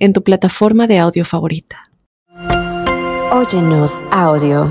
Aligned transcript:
en 0.00 0.14
tu 0.14 0.22
plataforma 0.22 0.86
de 0.86 0.98
audio 0.98 1.26
favorita. 1.26 1.76
Óyenos 3.32 4.02
audio. 4.10 4.66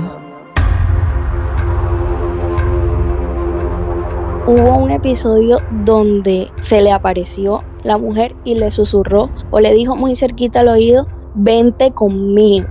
Hubo 4.46 4.76
un 4.76 4.90
episodio 4.90 5.58
donde 5.84 6.48
se 6.58 6.80
le 6.80 6.90
apareció 6.90 7.62
la 7.84 7.96
mujer 7.96 8.34
y 8.44 8.56
le 8.56 8.72
susurró 8.72 9.30
o 9.52 9.60
le 9.60 9.72
dijo 9.72 9.94
muy 9.94 10.16
cerquita 10.16 10.60
al 10.60 10.68
oído, 10.68 11.06
vente 11.34 11.92
conmigo. 11.92 12.66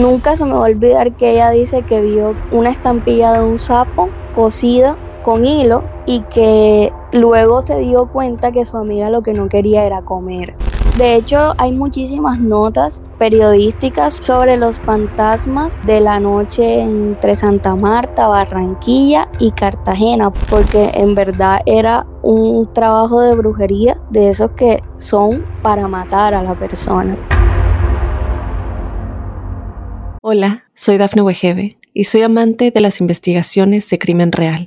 Nunca 0.00 0.34
se 0.34 0.46
me 0.46 0.52
va 0.52 0.60
a 0.60 0.70
olvidar 0.70 1.14
que 1.14 1.32
ella 1.32 1.50
dice 1.50 1.82
que 1.82 2.00
vio 2.00 2.34
una 2.50 2.70
estampilla 2.70 3.34
de 3.34 3.44
un 3.44 3.58
sapo 3.58 4.08
cosida 4.34 4.96
con 5.22 5.44
hilo 5.44 5.84
y 6.06 6.20
que 6.22 6.90
luego 7.12 7.60
se 7.60 7.78
dio 7.80 8.06
cuenta 8.06 8.50
que 8.50 8.64
su 8.64 8.78
amiga 8.78 9.10
lo 9.10 9.20
que 9.20 9.34
no 9.34 9.50
quería 9.50 9.84
era 9.84 10.00
comer. 10.00 10.56
De 10.98 11.14
hecho, 11.14 11.54
hay 11.58 11.70
muchísimas 11.70 12.40
notas 12.40 13.00
periodísticas 13.20 14.14
sobre 14.14 14.56
los 14.56 14.80
fantasmas 14.80 15.80
de 15.86 16.00
la 16.00 16.18
noche 16.18 16.80
entre 16.80 17.36
Santa 17.36 17.76
Marta, 17.76 18.26
Barranquilla 18.26 19.28
y 19.38 19.52
Cartagena, 19.52 20.32
porque 20.32 20.90
en 20.94 21.14
verdad 21.14 21.60
era 21.66 22.04
un 22.22 22.74
trabajo 22.74 23.22
de 23.22 23.36
brujería 23.36 23.96
de 24.10 24.30
esos 24.30 24.50
que 24.56 24.82
son 24.96 25.46
para 25.62 25.86
matar 25.86 26.34
a 26.34 26.42
la 26.42 26.58
persona. 26.58 27.16
Hola, 30.20 30.64
soy 30.74 30.98
Dafne 30.98 31.22
Wegebe 31.22 31.78
y 31.94 32.04
soy 32.04 32.22
amante 32.22 32.72
de 32.72 32.80
las 32.80 33.00
investigaciones 33.00 33.88
de 33.88 34.00
crimen 34.00 34.32
real. 34.32 34.66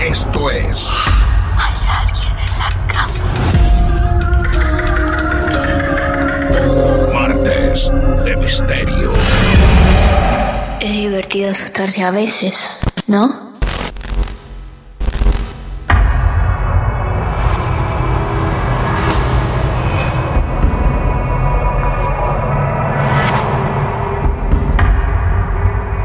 Esto 0.00 0.50
es. 0.50 0.90
Hay 1.56 1.74
alguien 2.00 2.32
en 2.38 2.58
la 2.58 2.70
casa. 2.86 3.24
Martes 7.12 7.92
de 8.24 8.36
Misterio. 8.38 9.12
Es 10.80 10.90
divertido 10.90 11.50
asustarse 11.50 12.02
a 12.02 12.10
veces, 12.10 12.70
¿no? 13.06 13.50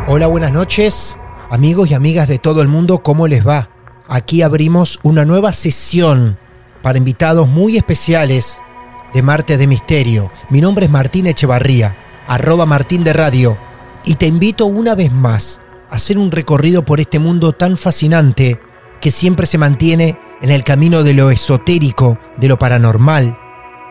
Hola, 0.08 0.28
buenas 0.28 0.52
noches, 0.52 1.18
amigos 1.50 1.90
y 1.90 1.94
amigas 1.94 2.28
de 2.28 2.40
todo 2.40 2.62
el 2.62 2.68
mundo, 2.68 3.00
¿cómo 3.00 3.28
les 3.28 3.48
va? 3.48 3.75
Aquí 4.08 4.44
abrimos 4.44 5.00
una 5.02 5.26
nueva 5.26 5.52
sesión 5.52 6.38
para 6.84 7.00
invitados 7.00 7.48
muy 7.48 7.76
especiales 7.76 8.62
de 9.16 9.24
Martes 9.24 9.58
de 9.58 9.66
Misterio. 9.66 10.32
Mi 10.52 10.62
nombre 10.62 10.86
es 10.86 10.92
Martín 10.92 11.26
Echevarría, 11.26 11.98
arroba 12.28 12.68
Martín 12.68 13.04
de 13.04 13.14
Radio, 13.14 13.58
y 14.06 14.16
te 14.16 14.28
invito 14.28 14.68
una 14.68 14.94
vez 14.94 15.12
más 15.12 15.60
a 15.90 15.96
hacer 15.96 16.20
un 16.20 16.30
recorrido 16.30 16.86
por 16.86 17.00
este 17.00 17.18
mundo 17.18 17.54
tan 17.54 17.80
fascinante 17.80 18.60
que 19.02 19.10
siempre 19.10 19.48
se 19.48 19.58
mantiene 19.58 20.20
en 20.40 20.52
el 20.52 20.64
camino 20.64 21.02
de 21.02 21.16
lo 21.16 21.32
esotérico, 21.32 22.20
de 22.38 22.48
lo 22.48 22.60
paranormal, 22.60 23.36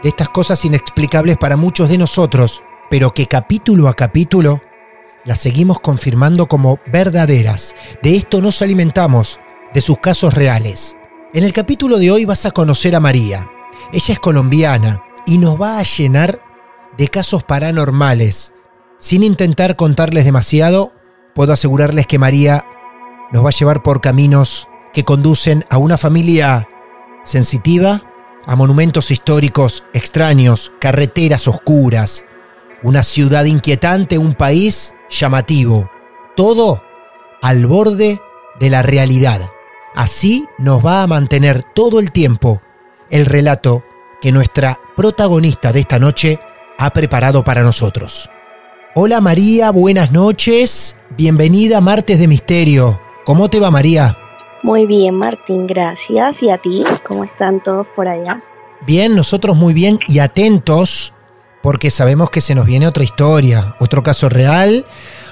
de 0.04 0.08
estas 0.08 0.28
cosas 0.28 0.64
inexplicables 0.64 1.38
para 1.38 1.56
muchos 1.56 1.88
de 1.88 1.98
nosotros, 1.98 2.62
pero 2.88 3.12
que 3.12 3.26
capítulo 3.26 3.88
a 3.88 3.94
capítulo 3.94 4.62
las 5.24 5.40
seguimos 5.40 5.80
confirmando 5.80 6.46
como 6.46 6.78
verdaderas. 6.86 7.74
De 8.02 8.14
esto 8.14 8.40
nos 8.40 8.62
alimentamos, 8.62 9.40
de 9.74 9.80
sus 9.80 9.98
casos 9.98 10.34
reales. 10.34 10.96
En 11.34 11.42
el 11.42 11.52
capítulo 11.52 11.98
de 11.98 12.12
hoy 12.12 12.24
vas 12.24 12.46
a 12.46 12.52
conocer 12.52 12.94
a 12.94 13.00
María. 13.00 13.50
Ella 13.92 14.14
es 14.14 14.20
colombiana 14.20 15.02
y 15.26 15.38
nos 15.38 15.60
va 15.60 15.78
a 15.78 15.82
llenar 15.82 16.40
de 16.96 17.08
casos 17.08 17.42
paranormales. 17.42 18.54
Sin 18.98 19.24
intentar 19.24 19.74
contarles 19.74 20.24
demasiado, 20.24 20.92
puedo 21.34 21.52
asegurarles 21.52 22.06
que 22.06 22.20
María 22.20 22.64
nos 23.32 23.44
va 23.44 23.48
a 23.48 23.52
llevar 23.52 23.82
por 23.82 24.00
caminos 24.00 24.68
que 24.92 25.04
conducen 25.04 25.64
a 25.68 25.78
una 25.78 25.98
familia 25.98 26.68
sensitiva, 27.24 28.04
a 28.46 28.54
monumentos 28.54 29.10
históricos 29.10 29.82
extraños, 29.92 30.72
carreteras 30.78 31.48
oscuras, 31.48 32.24
una 32.84 33.02
ciudad 33.02 33.44
inquietante, 33.44 34.18
un 34.18 34.34
país 34.34 34.94
llamativo. 35.10 35.90
Todo 36.36 36.82
al 37.42 37.66
borde 37.66 38.20
de 38.60 38.70
la 38.70 38.82
realidad. 38.82 39.50
Así 39.94 40.48
nos 40.58 40.84
va 40.84 41.04
a 41.04 41.06
mantener 41.06 41.62
todo 41.62 42.00
el 42.00 42.10
tiempo 42.10 42.60
el 43.10 43.26
relato 43.26 43.84
que 44.20 44.32
nuestra 44.32 44.76
protagonista 44.96 45.72
de 45.72 45.80
esta 45.80 46.00
noche 46.00 46.40
ha 46.78 46.90
preparado 46.90 47.44
para 47.44 47.62
nosotros. 47.62 48.28
Hola 48.96 49.20
María, 49.20 49.70
buenas 49.70 50.10
noches. 50.10 51.00
Bienvenida 51.16 51.78
a 51.78 51.80
Martes 51.80 52.18
de 52.18 52.26
Misterio. 52.26 53.00
¿Cómo 53.24 53.48
te 53.48 53.60
va 53.60 53.70
María? 53.70 54.18
Muy 54.64 54.84
bien, 54.84 55.14
Martín, 55.14 55.68
gracias. 55.68 56.42
¿Y 56.42 56.50
a 56.50 56.58
ti? 56.58 56.82
¿Cómo 57.06 57.22
están 57.22 57.62
todos 57.62 57.86
por 57.94 58.08
allá? 58.08 58.42
Bien, 58.84 59.14
nosotros 59.14 59.56
muy 59.56 59.74
bien 59.74 60.00
y 60.08 60.18
atentos 60.18 61.14
porque 61.62 61.92
sabemos 61.92 62.30
que 62.30 62.40
se 62.40 62.56
nos 62.56 62.66
viene 62.66 62.88
otra 62.88 63.04
historia, 63.04 63.76
otro 63.78 64.02
caso 64.02 64.28
real, 64.28 64.84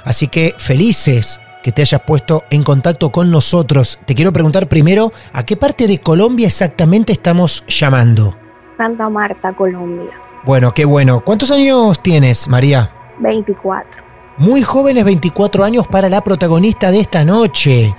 así 0.05 0.29
que 0.29 0.55
felices 0.57 1.41
que 1.63 1.73
te 1.73 1.83
hayas 1.83 2.03
puesto 2.03 2.45
en 2.51 2.63
contacto 2.63 3.11
con 3.11 3.31
nosotros. 3.31 3.99
Te 4.05 4.15
quiero 4.15 4.33
preguntar 4.33 4.69
primero, 4.69 5.13
¿a 5.33 5.45
qué 5.45 5.57
parte 5.57 5.87
de 5.87 5.99
Colombia 5.99 6.47
exactamente 6.47 7.13
estamos 7.13 7.65
llamando? 7.67 8.37
Santa 8.77 9.09
Marta, 9.09 9.55
Colombia. 9.55 10.11
Bueno, 10.45 10.75
qué 10.75 10.85
bueno. 10.85 11.21
¿Cuántos 11.21 11.51
años 11.51 12.03
tienes, 12.03 12.49
María? 12.49 12.91
24. 13.21 14.03
Muy 14.39 14.63
jóvenes, 14.63 15.05
24 15.05 15.65
años 15.65 15.87
para 15.87 16.09
la 16.09 16.23
protagonista 16.23 16.91
de 16.91 17.01
esta 17.01 17.25
noche. 17.25 17.95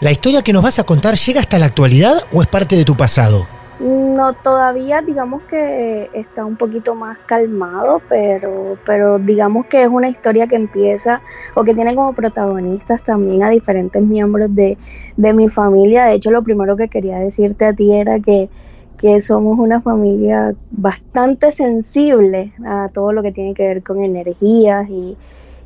¿La 0.00 0.10
historia 0.10 0.42
que 0.42 0.52
nos 0.52 0.62
vas 0.62 0.78
a 0.78 0.84
contar 0.84 1.14
llega 1.14 1.40
hasta 1.40 1.58
la 1.58 1.66
actualidad 1.66 2.24
o 2.32 2.42
es 2.42 2.48
parte 2.48 2.76
de 2.76 2.84
tu 2.84 2.96
pasado? 2.96 3.46
No, 3.80 4.34
todavía 4.34 5.02
digamos 5.02 5.44
que 5.44 6.10
está 6.12 6.44
un 6.44 6.56
poquito 6.56 6.96
más 6.96 7.20
calmado, 7.24 8.04
pero, 8.08 8.80
pero 8.84 9.20
digamos 9.20 9.66
que 9.68 9.82
es 9.84 9.88
una 9.88 10.08
historia 10.08 10.48
que 10.48 10.56
empieza 10.56 11.22
o 11.54 11.62
que 11.62 11.74
tiene 11.74 11.94
como 11.94 12.12
protagonistas 12.12 13.04
también 13.04 13.44
a 13.44 13.50
diferentes 13.50 14.02
miembros 14.02 14.52
de, 14.52 14.78
de 15.14 15.32
mi 15.32 15.48
familia. 15.48 16.06
De 16.06 16.14
hecho, 16.14 16.32
lo 16.32 16.42
primero 16.42 16.76
que 16.76 16.88
quería 16.88 17.18
decirte 17.20 17.66
a 17.66 17.72
ti 17.72 17.92
era 17.94 18.18
que, 18.18 18.50
que 18.96 19.20
somos 19.20 19.56
una 19.60 19.80
familia 19.80 20.56
bastante 20.70 21.52
sensible 21.52 22.54
a 22.66 22.88
todo 22.92 23.12
lo 23.12 23.22
que 23.22 23.30
tiene 23.32 23.54
que 23.54 23.62
ver 23.68 23.84
con 23.84 24.02
energías 24.02 24.88
y, 24.90 25.16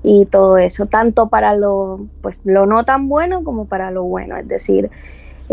y 0.02 0.26
todo 0.26 0.58
eso, 0.58 0.84
tanto 0.86 1.28
para 1.30 1.54
lo, 1.56 2.08
pues, 2.20 2.40
lo 2.44 2.66
no 2.66 2.84
tan 2.84 3.08
bueno 3.08 3.42
como 3.42 3.66
para 3.66 3.90
lo 3.90 4.02
bueno, 4.04 4.36
es 4.36 4.46
decir, 4.48 4.90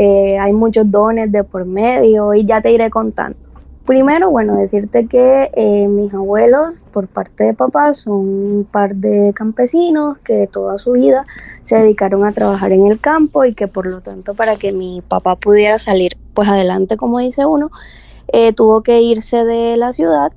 eh, 0.02 0.40
hay 0.40 0.54
muchos 0.54 0.90
dones 0.90 1.30
de 1.30 1.44
por 1.44 1.66
medio 1.66 2.34
y 2.34 2.46
ya 2.46 2.62
te 2.62 2.72
iré 2.72 2.90
contando. 2.90 3.38
Primero, 3.86 4.30
bueno, 4.30 4.56
decirte 4.56 5.08
que 5.08 5.52
eh, 5.54 5.90
mis 5.90 6.14
abuelos, 6.14 6.82
por 6.94 7.08
parte 7.08 7.44
de 7.44 7.54
papá, 7.54 7.92
son 7.92 8.14
un 8.14 8.68
par 8.72 8.96
de 8.96 9.34
campesinos 9.34 10.18
que 10.20 10.48
toda 10.48 10.78
su 10.78 10.94
vida 10.94 11.26
se 11.64 11.80
dedicaron 11.80 12.26
a 12.26 12.32
trabajar 12.32 12.72
en 12.72 12.88
el 12.88 13.02
campo 13.02 13.44
y 13.44 13.54
que 13.54 13.68
por 13.68 13.88
lo 13.88 14.00
tanto 14.00 14.36
para 14.36 14.56
que 14.56 14.72
mi 14.72 15.02
papá 15.06 15.36
pudiera 15.36 15.80
salir 15.80 16.16
pues 16.34 16.48
adelante, 16.48 16.96
como 16.96 17.20
dice 17.20 17.46
uno, 17.46 17.70
eh, 18.30 18.54
tuvo 18.54 18.84
que 18.84 19.02
irse 19.02 19.44
de 19.44 19.76
la 19.76 19.92
ciudad 19.92 20.32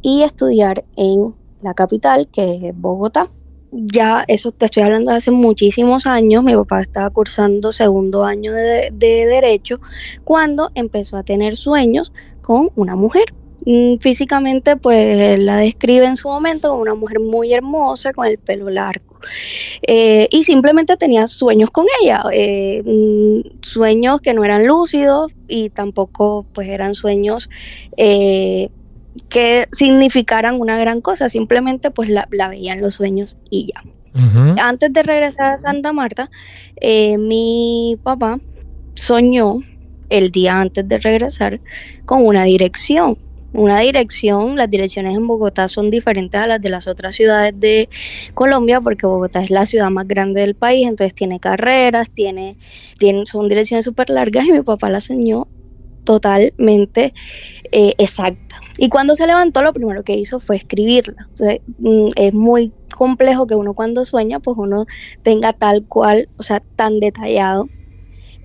y 0.00 0.22
estudiar 0.22 0.84
en 0.96 1.34
la 1.60 1.74
capital, 1.74 2.28
que 2.32 2.68
es 2.68 2.80
Bogotá 2.80 3.28
ya 3.72 4.24
eso 4.28 4.52
te 4.52 4.66
estoy 4.66 4.82
hablando 4.82 5.10
de 5.10 5.16
hace 5.16 5.30
muchísimos 5.30 6.06
años, 6.06 6.44
mi 6.44 6.54
papá 6.54 6.82
estaba 6.82 7.10
cursando 7.10 7.72
segundo 7.72 8.24
año 8.24 8.52
de, 8.52 8.90
derecho 8.92 9.80
cuando 10.24 10.70
empezó 10.74 11.16
a 11.16 11.22
tener 11.22 11.56
sueños 11.56 12.12
con 12.42 12.70
una 12.76 12.96
mujer. 12.96 13.34
Mm, 13.64 13.98
físicamente, 13.98 14.76
pues 14.76 15.38
la 15.38 15.58
describe 15.58 16.04
en 16.04 16.16
su 16.16 16.28
momento 16.28 16.70
como 16.70 16.82
una 16.82 16.94
mujer 16.94 17.20
muy 17.20 17.54
hermosa 17.54 18.12
con 18.12 18.26
el 18.26 18.38
pelo 18.38 18.68
largo. 18.70 19.16
Eh, 19.82 20.26
y 20.30 20.44
simplemente 20.44 20.96
tenía 20.96 21.26
sueños 21.28 21.70
con 21.70 21.86
ella, 22.02 22.24
eh, 22.32 22.82
mm, 22.84 23.62
sueños 23.62 24.20
que 24.20 24.34
no 24.34 24.44
eran 24.44 24.66
lúcidos 24.66 25.32
y 25.46 25.70
tampoco 25.70 26.44
pues 26.52 26.68
eran 26.68 26.94
sueños 26.96 27.48
eh, 27.96 28.68
que 29.28 29.68
significaran 29.72 30.60
una 30.60 30.78
gran 30.78 31.00
cosa, 31.00 31.28
simplemente 31.28 31.90
pues 31.90 32.08
la, 32.08 32.26
veían 32.48 32.80
los 32.80 32.94
sueños 32.94 33.36
y 33.50 33.68
ya. 33.72 33.82
Antes 34.62 34.92
de 34.92 35.02
regresar 35.02 35.52
a 35.52 35.58
Santa 35.58 35.94
Marta, 35.94 36.30
eh, 36.76 37.16
mi 37.16 37.98
papá 38.02 38.38
soñó 38.94 39.60
el 40.10 40.30
día 40.30 40.60
antes 40.60 40.86
de 40.86 40.98
regresar 40.98 41.60
con 42.04 42.26
una 42.26 42.44
dirección. 42.44 43.16
Una 43.54 43.80
dirección, 43.80 44.56
las 44.56 44.70
direcciones 44.70 45.14
en 45.14 45.26
Bogotá 45.26 45.68
son 45.68 45.90
diferentes 45.90 46.40
a 46.40 46.46
las 46.46 46.60
de 46.60 46.70
las 46.70 46.86
otras 46.86 47.14
ciudades 47.14 47.52
de 47.58 47.88
Colombia 48.32 48.80
porque 48.80 49.06
Bogotá 49.06 49.42
es 49.42 49.50
la 49.50 49.66
ciudad 49.66 49.90
más 49.90 50.08
grande 50.08 50.40
del 50.40 50.54
país, 50.54 50.86
entonces 50.86 51.14
tiene 51.14 51.38
carreras, 51.38 52.08
tiene, 52.14 52.56
tiene 52.98 53.26
son 53.26 53.48
direcciones 53.48 53.84
súper 53.84 54.08
largas 54.08 54.46
y 54.46 54.52
mi 54.52 54.62
papá 54.62 54.88
la 54.88 55.02
soñó 55.02 55.48
totalmente 56.04 57.12
eh, 57.70 57.94
exacta. 57.98 58.51
Y 58.78 58.88
cuando 58.88 59.14
se 59.16 59.26
levantó, 59.26 59.62
lo 59.62 59.72
primero 59.72 60.02
que 60.02 60.16
hizo 60.16 60.40
fue 60.40 60.56
escribirla. 60.56 61.28
Mm, 61.78 62.08
es 62.16 62.34
muy 62.34 62.72
complejo 62.94 63.46
que 63.46 63.54
uno 63.54 63.74
cuando 63.74 64.04
sueña, 64.04 64.40
pues 64.40 64.58
uno 64.58 64.86
tenga 65.22 65.52
tal 65.52 65.84
cual, 65.86 66.28
o 66.36 66.42
sea, 66.42 66.62
tan 66.76 67.00
detallado 67.00 67.68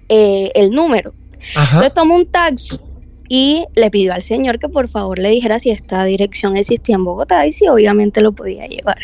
eh, 0.10 0.52
el 0.56 0.72
número. 0.72 1.14
Entonces 1.56 1.94
tomó 1.94 2.16
un 2.16 2.26
taxi 2.26 2.80
y 3.30 3.66
le 3.76 3.92
pidió 3.92 4.14
al 4.14 4.22
señor 4.22 4.58
que 4.60 4.70
por 4.70 4.88
favor 4.88 5.20
le 5.20 5.30
dijera 5.30 5.60
si 5.60 5.70
esta 5.70 6.04
dirección 6.06 6.56
existía 6.56 6.96
en 6.96 7.04
Bogotá 7.04 7.46
y 7.46 7.52
si 7.52 7.68
obviamente 7.68 8.22
lo 8.22 8.32
podía 8.32 8.66
llevar. 8.68 8.98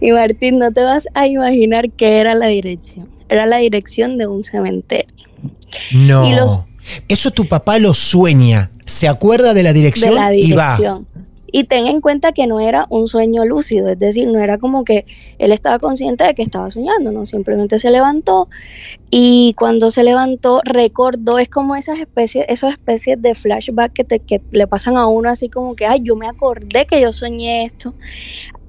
Y 0.00 0.12
Martín, 0.12 0.58
no 0.58 0.72
te 0.72 0.82
vas 0.82 1.08
a 1.14 1.26
imaginar 1.26 1.90
qué 1.90 2.18
era 2.18 2.34
la 2.34 2.46
dirección. 2.46 3.08
Era 3.28 3.46
la 3.46 3.58
dirección 3.58 4.16
de 4.16 4.26
un 4.26 4.44
cementerio. 4.44 5.26
No. 5.92 6.66
Eso 7.08 7.30
tu 7.30 7.46
papá 7.46 7.78
lo 7.78 7.94
sueña, 7.94 8.70
se 8.90 9.06
acuerda 9.06 9.54
de 9.54 9.62
la 9.62 9.72
dirección, 9.72 10.18
y 10.34 10.52
va. 10.52 10.78
Y 11.52 11.64
ten 11.64 11.86
en 11.86 12.00
cuenta 12.00 12.32
que 12.32 12.46
no 12.46 12.60
era 12.60 12.86
un 12.90 13.08
sueño 13.08 13.44
lúcido, 13.44 13.88
es 13.88 13.98
decir, 13.98 14.28
no 14.28 14.40
era 14.40 14.58
como 14.58 14.84
que 14.84 15.04
él 15.38 15.50
estaba 15.50 15.78
consciente 15.80 16.22
de 16.24 16.34
que 16.34 16.42
estaba 16.42 16.70
soñando, 16.70 17.10
no, 17.10 17.26
simplemente 17.26 17.80
se 17.80 17.90
levantó 17.90 18.48
y 19.10 19.54
cuando 19.58 19.90
se 19.90 20.04
levantó 20.04 20.60
recordó, 20.64 21.40
es 21.40 21.48
como 21.48 21.74
esas 21.74 21.98
especies, 21.98 22.46
esas 22.48 22.74
especies 22.74 23.20
de 23.20 23.34
flashback 23.34 23.92
que, 23.92 24.04
te, 24.04 24.20
que 24.20 24.40
le 24.52 24.68
pasan 24.68 24.96
a 24.96 25.08
uno 25.08 25.28
así 25.28 25.48
como 25.48 25.74
que, 25.74 25.86
ay, 25.86 26.02
yo 26.04 26.14
me 26.14 26.28
acordé 26.28 26.86
que 26.86 27.00
yo 27.00 27.12
soñé 27.12 27.64
esto, 27.64 27.94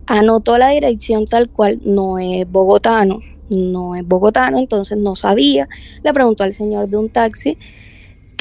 anotó 0.07 0.57
la 0.57 0.69
dirección 0.69 1.27
tal 1.27 1.49
cual, 1.49 1.81
no 1.85 2.17
es 2.17 2.49
bogotano, 2.49 3.19
no 3.51 3.95
es 3.95 4.07
bogotano, 4.07 4.57
entonces 4.57 4.97
no 4.97 5.15
sabía, 5.15 5.67
le 6.03 6.13
preguntó 6.13 6.43
al 6.43 6.53
señor 6.53 6.89
de 6.89 6.97
un 6.97 7.09
taxi 7.09 7.59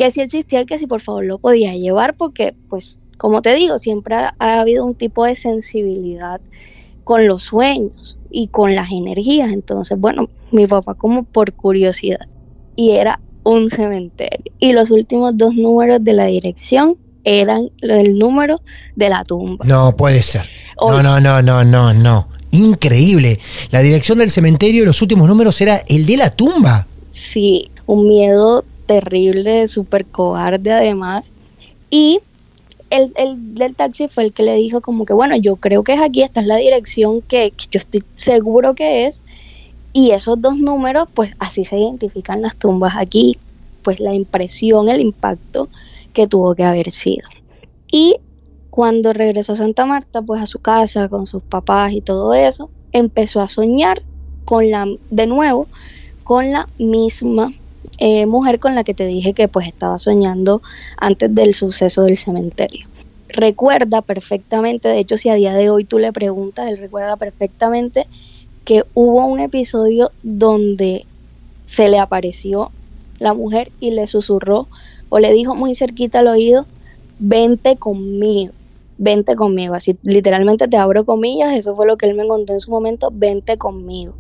que 0.00 0.10
si 0.10 0.22
existía 0.22 0.62
y 0.62 0.64
que 0.64 0.78
si 0.78 0.86
por 0.86 1.02
favor 1.02 1.26
lo 1.26 1.36
podía 1.36 1.74
llevar 1.74 2.14
porque 2.14 2.54
pues 2.70 2.98
como 3.18 3.42
te 3.42 3.54
digo, 3.54 3.76
siempre 3.76 4.14
ha, 4.14 4.34
habido 4.38 4.82
un 4.86 4.94
tipo 4.94 5.26
de 5.26 5.36
sensibilidad 5.36 6.40
con 7.04 7.26
los 7.26 7.42
sueños 7.42 8.16
y 8.30 8.46
con 8.46 8.74
las 8.74 8.90
energías. 8.90 9.52
Entonces, 9.52 10.00
bueno, 10.00 10.30
mi 10.52 10.66
papá 10.66 10.94
como 10.94 11.24
por 11.24 11.52
curiosidad. 11.52 12.26
Y 12.76 12.92
era 12.92 13.20
un 13.42 13.68
cementerio. 13.68 14.50
Y 14.58 14.72
los 14.72 14.90
últimos 14.90 15.36
dos 15.36 15.54
números 15.54 16.02
de 16.02 16.14
la 16.14 16.24
dirección 16.24 16.96
eran 17.24 17.70
el 17.82 18.18
número 18.18 18.62
de 18.96 19.10
la 19.10 19.22
tumba. 19.22 19.66
No 19.66 19.94
puede 19.94 20.22
ser. 20.22 20.48
No, 20.80 21.02
no, 21.02 21.20
no, 21.20 21.42
no, 21.42 21.62
no, 21.62 21.92
no. 21.92 22.28
Increíble. 22.52 23.38
La 23.70 23.82
dirección 23.82 24.16
del 24.16 24.30
cementerio, 24.30 24.86
los 24.86 25.02
últimos 25.02 25.28
números 25.28 25.60
era 25.60 25.82
el 25.88 26.06
de 26.06 26.16
la 26.16 26.30
tumba. 26.30 26.86
Sí, 27.10 27.70
un 27.84 28.06
miedo 28.06 28.64
terrible, 28.90 29.68
súper 29.68 30.04
cobarde 30.04 30.72
además. 30.72 31.32
Y 31.90 32.18
el, 32.90 33.12
el, 33.14 33.54
del 33.54 33.76
taxi 33.76 34.08
fue 34.08 34.24
el 34.24 34.32
que 34.32 34.42
le 34.42 34.56
dijo 34.56 34.80
como 34.80 35.04
que, 35.04 35.12
bueno, 35.12 35.36
yo 35.36 35.54
creo 35.54 35.84
que 35.84 35.92
es 35.94 36.00
aquí, 36.00 36.22
esta 36.22 36.40
es 36.40 36.48
la 36.48 36.56
dirección 36.56 37.22
que, 37.22 37.52
yo 37.70 37.78
estoy 37.78 38.02
seguro 38.16 38.74
que 38.74 39.06
es. 39.06 39.22
Y 39.92 40.10
esos 40.10 40.40
dos 40.40 40.56
números, 40.56 41.08
pues 41.14 41.34
así 41.38 41.64
se 41.64 41.78
identifican 41.78 42.42
las 42.42 42.56
tumbas 42.56 42.94
aquí, 42.96 43.38
pues 43.84 44.00
la 44.00 44.12
impresión, 44.12 44.88
el 44.88 45.00
impacto 45.00 45.68
que 46.12 46.26
tuvo 46.26 46.56
que 46.56 46.64
haber 46.64 46.90
sido. 46.90 47.28
Y 47.92 48.16
cuando 48.70 49.12
regresó 49.12 49.52
a 49.52 49.56
Santa 49.56 49.86
Marta, 49.86 50.20
pues 50.20 50.42
a 50.42 50.46
su 50.46 50.58
casa 50.58 51.08
con 51.08 51.28
sus 51.28 51.44
papás 51.44 51.92
y 51.92 52.00
todo 52.00 52.34
eso, 52.34 52.70
empezó 52.90 53.40
a 53.40 53.48
soñar 53.48 54.02
con 54.44 54.68
la, 54.68 54.84
de 55.10 55.26
nuevo, 55.28 55.68
con 56.24 56.50
la 56.50 56.68
misma 56.76 57.52
eh, 58.00 58.24
mujer 58.26 58.58
con 58.58 58.74
la 58.74 58.82
que 58.82 58.94
te 58.94 59.06
dije 59.06 59.34
que 59.34 59.46
pues 59.46 59.68
estaba 59.68 59.98
soñando 59.98 60.62
antes 60.96 61.34
del 61.34 61.54
suceso 61.54 62.04
del 62.04 62.16
cementerio. 62.16 62.88
Recuerda 63.28 64.02
perfectamente, 64.02 64.88
de 64.88 64.98
hecho 64.98 65.18
si 65.18 65.28
a 65.28 65.34
día 65.34 65.52
de 65.52 65.70
hoy 65.70 65.84
tú 65.84 65.98
le 65.98 66.12
preguntas, 66.12 66.68
él 66.68 66.78
recuerda 66.78 67.16
perfectamente 67.16 68.06
que 68.64 68.84
hubo 68.94 69.26
un 69.26 69.38
episodio 69.38 70.10
donde 70.22 71.04
se 71.66 71.88
le 71.88 71.98
apareció 71.98 72.72
la 73.18 73.34
mujer 73.34 73.70
y 73.80 73.90
le 73.90 74.06
susurró 74.06 74.66
o 75.10 75.18
le 75.18 75.32
dijo 75.32 75.54
muy 75.54 75.74
cerquita 75.74 76.20
al 76.20 76.28
oído, 76.28 76.66
vente 77.18 77.76
conmigo 77.76 78.52
vente 79.00 79.34
conmigo, 79.34 79.74
así 79.74 79.98
literalmente 80.02 80.68
te 80.68 80.76
abro 80.76 81.06
comillas, 81.06 81.54
eso 81.54 81.74
fue 81.74 81.86
lo 81.86 81.96
que 81.96 82.06
él 82.06 82.14
me 82.14 82.28
contó 82.28 82.52
en 82.52 82.60
su 82.60 82.70
momento, 82.70 83.10
vente 83.10 83.56
conmigo. 83.56 84.18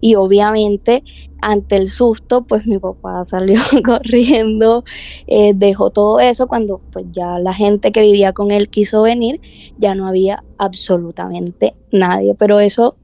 Y 0.00 0.14
obviamente 0.14 1.04
ante 1.42 1.76
el 1.76 1.90
susto, 1.90 2.44
pues 2.44 2.66
mi 2.66 2.78
papá 2.78 3.24
salió 3.26 3.60
corriendo, 3.84 4.84
eh, 5.26 5.52
dejó 5.54 5.90
todo 5.90 6.18
eso 6.18 6.46
cuando 6.46 6.80
pues 6.90 7.04
ya 7.12 7.38
la 7.38 7.52
gente 7.52 7.92
que 7.92 8.00
vivía 8.00 8.32
con 8.32 8.50
él 8.50 8.70
quiso 8.70 9.02
venir, 9.02 9.38
ya 9.76 9.94
no 9.94 10.08
había 10.08 10.42
absolutamente 10.56 11.74
nadie, 11.90 12.34
pero 12.34 12.58
eso 12.58 12.96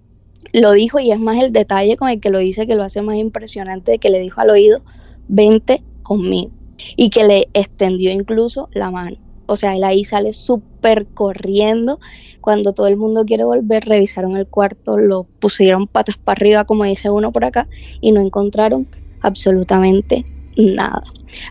lo 0.55 0.73
dijo 0.73 0.99
y 0.99 1.13
es 1.13 1.21
más 1.21 1.43
el 1.45 1.53
detalle 1.53 1.99
con 1.99 2.09
el 2.09 2.21
que 2.21 2.31
lo 2.31 2.39
dice 2.39 2.67
que 2.67 2.75
lo 2.75 2.85
hace 2.85 3.03
más 3.03 3.17
impresionante 3.17 3.99
que 3.99 4.09
le 4.09 4.19
dijo 4.19 4.41
al 4.41 4.49
oído, 4.49 4.81
vente 5.29 5.83
conmigo. 6.03 6.53
Y 6.97 7.11
que 7.11 7.25
le 7.25 7.49
extendió 7.55 8.13
incluso 8.13 8.69
la 8.73 8.93
mano 8.93 9.28
o 9.49 9.57
sea, 9.57 9.75
él 9.75 9.83
ahí 9.83 10.05
sale 10.05 10.33
súper 10.35 11.07
corriendo. 11.07 11.99
Cuando 12.41 12.73
todo 12.73 12.87
el 12.87 12.97
mundo 12.97 13.25
quiere 13.25 13.45
volver, 13.45 13.85
revisaron 13.85 14.37
el 14.37 14.47
cuarto, 14.47 14.99
lo 14.99 15.25
pusieron 15.25 15.87
patas 15.87 16.17
para 16.19 16.39
arriba, 16.39 16.65
como 16.65 16.85
dice 16.85 17.11
uno 17.11 17.33
por 17.33 17.45
acá, 17.45 17.67
y 18.01 18.13
no 18.13 18.21
encontraron 18.21 18.87
absolutamente 19.21 20.25
nada. 20.57 21.03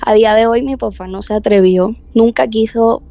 A 0.02 0.14
día 0.14 0.36
de 0.36 0.48
hoy 0.48 0.62
mi 0.62 0.78
papá 0.78 1.08
no 1.08 1.22
se 1.22 1.34
atrevió, 1.34 1.96
nunca 2.14 2.48
quiso 2.48 3.02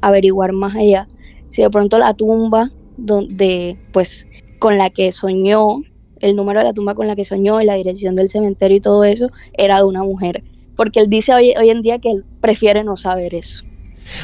averiguar 0.00 0.52
más 0.52 0.74
allá. 0.74 1.06
Si 1.48 1.62
de 1.62 1.70
pronto 1.70 1.98
la 1.98 2.14
tumba 2.14 2.70
donde, 2.96 3.76
pues, 3.92 4.26
con 4.58 4.76
la 4.76 4.90
que 4.90 5.12
soñó, 5.12 5.82
el 6.20 6.36
número 6.36 6.60
de 6.60 6.66
la 6.66 6.72
tumba 6.72 6.94
con 6.94 7.06
la 7.06 7.16
que 7.16 7.24
soñó 7.24 7.60
y 7.60 7.64
la 7.64 7.74
dirección 7.74 8.16
del 8.16 8.28
cementerio 8.28 8.76
y 8.76 8.80
todo 8.80 9.04
eso, 9.04 9.30
era 9.54 9.78
de 9.78 9.84
una 9.84 10.02
mujer. 10.02 10.40
Porque 10.76 11.00
él 11.00 11.08
dice 11.08 11.34
hoy, 11.34 11.54
hoy 11.58 11.70
en 11.70 11.82
día 11.82 11.98
que 11.98 12.10
él 12.10 12.24
prefiere 12.40 12.82
no 12.84 12.96
saber 12.96 13.34
eso. 13.34 13.64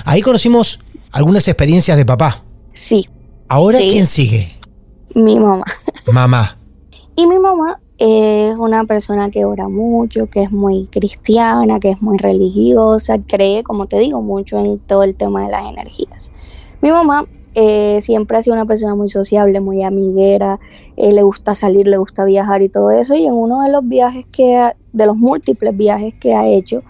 Ahí 0.04 0.22
conocimos 0.22 0.80
algunas 1.12 1.46
experiencias 1.48 1.96
de 1.96 2.04
papá. 2.04 2.42
Sí. 2.72 3.08
¿Ahora 3.48 3.78
quién 3.78 4.06
sigue? 4.06 4.56
Mi 5.14 5.38
mamá. 5.38 5.64
Mamá. 6.12 6.56
Y 7.16 7.26
mi 7.26 7.38
mamá 7.38 7.80
es 7.98 8.56
una 8.56 8.84
persona 8.84 9.30
que 9.30 9.44
ora 9.44 9.68
mucho, 9.68 10.28
que 10.28 10.44
es 10.44 10.52
muy 10.52 10.86
cristiana, 10.86 11.80
que 11.80 11.90
es 11.90 12.00
muy 12.00 12.16
religiosa, 12.16 13.18
cree, 13.26 13.64
como 13.64 13.86
te 13.86 13.98
digo, 13.98 14.22
mucho 14.22 14.58
en 14.58 14.78
todo 14.78 15.02
el 15.02 15.16
tema 15.16 15.44
de 15.44 15.50
las 15.50 15.68
energías. 15.68 16.32
Mi 16.80 16.90
mamá 16.92 17.24
eh, 17.54 17.98
siempre 18.00 18.38
ha 18.38 18.42
sido 18.42 18.54
una 18.54 18.66
persona 18.66 18.94
muy 18.94 19.08
sociable, 19.08 19.58
muy 19.58 19.82
amiguera, 19.82 20.60
eh, 20.96 21.10
le 21.10 21.22
gusta 21.22 21.56
salir, 21.56 21.88
le 21.88 21.96
gusta 21.96 22.24
viajar 22.24 22.62
y 22.62 22.68
todo 22.68 22.92
eso. 22.92 23.16
Y 23.16 23.26
en 23.26 23.32
uno 23.32 23.62
de 23.62 23.72
los 23.72 23.86
viajes 23.86 24.26
que, 24.30 24.56
ha, 24.56 24.76
de 24.92 25.06
los 25.06 25.16
múltiples 25.16 25.76
viajes 25.76 26.14
que 26.14 26.34
ha 26.34 26.46
hecho, 26.46 26.82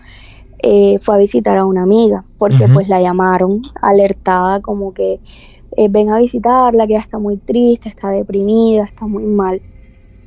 eh, 0.60 0.98
fue 1.00 1.14
a 1.14 1.18
visitar 1.18 1.56
a 1.56 1.64
una 1.64 1.82
amiga, 1.82 2.24
porque 2.38 2.68
pues 2.68 2.88
la 2.88 3.00
llamaron 3.00 3.62
alertada 3.80 4.60
como 4.60 4.92
que 4.92 5.20
eh, 5.76 5.88
ven 5.88 6.10
a 6.10 6.18
visitarla, 6.18 6.86
que 6.86 6.94
ella 6.94 7.02
está 7.02 7.18
muy 7.18 7.36
triste, 7.36 7.88
está 7.88 8.10
deprimida, 8.10 8.84
está 8.84 9.06
muy 9.06 9.24
mal. 9.24 9.60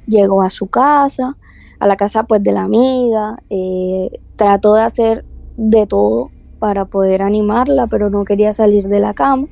Llegó 0.08 0.42
a 0.42 0.50
su 0.50 0.68
casa, 0.68 1.36
a 1.80 1.88
la 1.88 1.98
casa 1.98 2.24
pues 2.24 2.42
de 2.44 2.52
la 2.54 2.62
amiga, 2.62 3.38
eh, 3.50 4.22
trató 4.36 4.76
de 4.76 4.82
hacer 4.84 5.26
de 5.58 5.88
todo 5.88 6.32
para 6.60 6.86
poder 6.86 7.22
animarla, 7.22 7.88
pero 7.88 8.10
no 8.10 8.24
quería 8.24 8.54
salir 8.54 8.88
de 8.88 9.00
la 9.00 9.14
cama. 9.14 9.48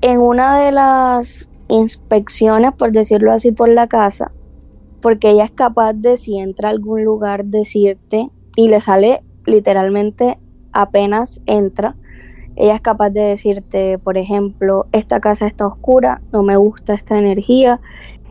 En 0.00 0.18
una 0.18 0.58
de 0.58 0.72
las 0.72 1.48
inspecciones, 1.68 2.72
por 2.74 2.90
decirlo 2.92 3.32
así, 3.32 3.52
por 3.52 3.68
la 3.68 3.86
casa, 3.86 4.32
porque 5.00 5.30
ella 5.30 5.44
es 5.44 5.50
capaz 5.50 5.92
de, 5.92 6.16
si 6.16 6.38
entra 6.38 6.68
a 6.68 6.72
algún 6.72 7.04
lugar, 7.04 7.44
decirte, 7.44 8.30
y 8.56 8.68
le 8.68 8.80
sale 8.80 9.22
literalmente 9.48 10.38
apenas 10.72 11.42
entra, 11.46 11.96
ella 12.56 12.74
es 12.74 12.80
capaz 12.80 13.10
de 13.10 13.20
decirte, 13.20 13.98
por 13.98 14.18
ejemplo, 14.18 14.86
esta 14.90 15.20
casa 15.20 15.46
está 15.46 15.66
oscura, 15.66 16.22
no 16.32 16.42
me 16.42 16.56
gusta 16.56 16.92
esta 16.92 17.16
energía. 17.16 17.80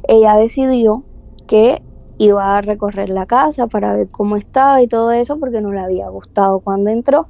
Ella 0.05 0.35
decidió 0.35 1.03
que 1.47 1.81
iba 2.17 2.57
a 2.57 2.61
recorrer 2.61 3.09
la 3.09 3.25
casa 3.25 3.67
para 3.67 3.95
ver 3.95 4.09
cómo 4.09 4.35
estaba 4.35 4.81
y 4.81 4.87
todo 4.87 5.11
eso 5.11 5.39
porque 5.39 5.61
no 5.61 5.71
le 5.71 5.79
había 5.79 6.09
gustado 6.09 6.59
cuando 6.59 6.89
entró 6.89 7.27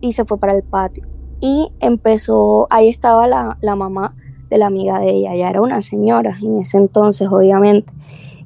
y 0.00 0.12
se 0.12 0.24
fue 0.24 0.38
para 0.38 0.54
el 0.54 0.62
patio. 0.62 1.08
Y 1.40 1.72
empezó, 1.80 2.68
ahí 2.70 2.88
estaba 2.88 3.26
la, 3.26 3.58
la 3.60 3.74
mamá 3.74 4.14
de 4.48 4.58
la 4.58 4.66
amiga 4.66 5.00
de 5.00 5.10
ella, 5.10 5.34
ya 5.34 5.50
era 5.50 5.60
una 5.60 5.82
señora 5.82 6.38
en 6.40 6.60
ese 6.60 6.78
entonces, 6.78 7.26
obviamente. 7.28 7.92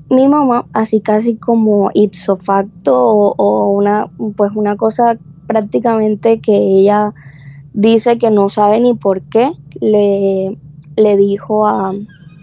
Mi 0.08 0.28
mamá, 0.28 0.66
así 0.72 1.00
casi 1.00 1.36
como 1.36 1.90
ipso 1.92 2.36
facto 2.36 2.96
o, 2.96 3.34
o 3.36 3.70
una, 3.72 4.08
pues 4.36 4.52
una 4.54 4.76
cosa 4.76 5.18
prácticamente 5.48 6.40
que 6.40 6.56
ella 6.56 7.12
dice 7.72 8.18
que 8.18 8.30
no 8.30 8.48
sabe 8.48 8.80
ni 8.80 8.94
por 8.94 9.22
qué, 9.22 9.50
le, 9.80 10.56
le 10.96 11.16
dijo 11.16 11.66
a, 11.66 11.92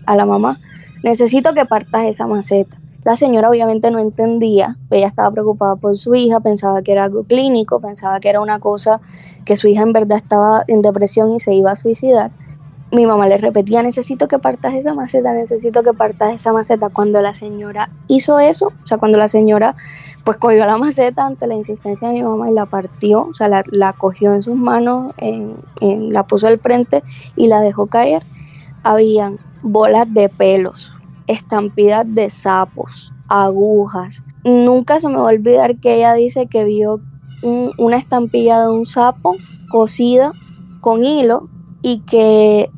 a 0.05 0.15
la 0.15 0.25
mamá, 0.25 0.60
necesito 1.03 1.53
que 1.53 1.65
partas 1.65 2.05
esa 2.05 2.27
maceta. 2.27 2.77
La 3.03 3.17
señora 3.17 3.50
obviamente 3.50 3.91
no 3.91 4.00
entendía, 4.00 4.77
ella 4.89 5.08
estaba 5.08 5.32
preocupada 5.32 5.75
por 5.75 5.98
su 5.98 6.15
hija, 6.15 6.39
pensaba 6.39 6.82
que 6.84 6.93
era 6.93 7.05
algo 7.05 7.24
clínico, 7.24 7.82
pensaba 7.82 8.20
que 8.20 8.29
era 8.29 8.39
una 8.39 8.60
cosa 8.60 9.01
que 9.43 9.58
su 9.58 9.67
hija 9.67 9.84
en 9.84 9.91
verdad 9.91 10.17
estaba 10.17 10.63
en 10.67 10.82
depresión 10.82 11.32
y 11.32 11.39
se 11.39 11.53
iba 11.53 11.72
a 11.72 11.75
suicidar. 11.75 12.32
Mi 12.93 13.07
mamá 13.07 13.25
le 13.27 13.38
repetía, 13.38 13.81
necesito 13.81 14.27
que 14.27 14.38
partas 14.38 14.75
esa 14.75 14.93
maceta, 14.93 15.33
necesito 15.33 15.81
que 15.81 15.93
partas 15.93 16.33
esa 16.35 16.53
maceta. 16.53 16.89
Cuando 16.89 17.21
la 17.23 17.33
señora 17.33 17.89
hizo 18.07 18.38
eso, 18.39 18.67
o 18.67 18.88
sea, 18.88 19.00
cuando 19.00 19.17
la 19.17 19.27
señora 19.27 19.75
pues 20.23 20.38
cogió 20.38 20.65
la 20.65 20.77
maceta 20.77 21.25
ante 21.25 21.47
la 21.47 21.55
insistencia 21.55 22.07
de 22.07 22.13
mi 22.13 22.23
mamá 22.23 22.50
y 22.50 22.53
la 22.53 22.67
partió, 22.67 23.23
o 23.29 23.33
sea, 23.33 23.47
la, 23.50 23.63
la 23.71 23.93
cogió 23.93 24.33
en 24.33 24.43
sus 24.43 24.55
manos, 24.55 25.12
en- 25.17 25.57
en- 25.81 26.13
la 26.13 26.23
puso 26.27 26.47
al 26.47 26.59
frente 26.59 27.03
y 27.35 27.47
la 27.47 27.62
dejó 27.62 27.88
caer, 27.88 28.23
habían 28.83 29.39
bolas 29.63 30.05
de 30.13 30.29
pelos, 30.29 30.91
estampidas 31.27 32.05
de 32.07 32.29
sapos, 32.29 33.12
agujas. 33.27 34.23
Nunca 34.43 35.00
se 35.00 35.09
me 35.09 35.15
va 35.15 35.21
a 35.23 35.33
olvidar 35.33 35.77
que 35.79 35.95
ella 35.95 36.13
dice 36.13 36.47
que 36.47 36.63
vio 36.65 37.01
un- 37.41 37.71
una 37.77 37.97
estampilla 37.97 38.62
de 38.62 38.69
un 38.69 38.85
sapo 38.85 39.35
cosida 39.71 40.33
con 40.81 41.03
hilo 41.05 41.50
y 41.81 42.00
que 42.05 42.69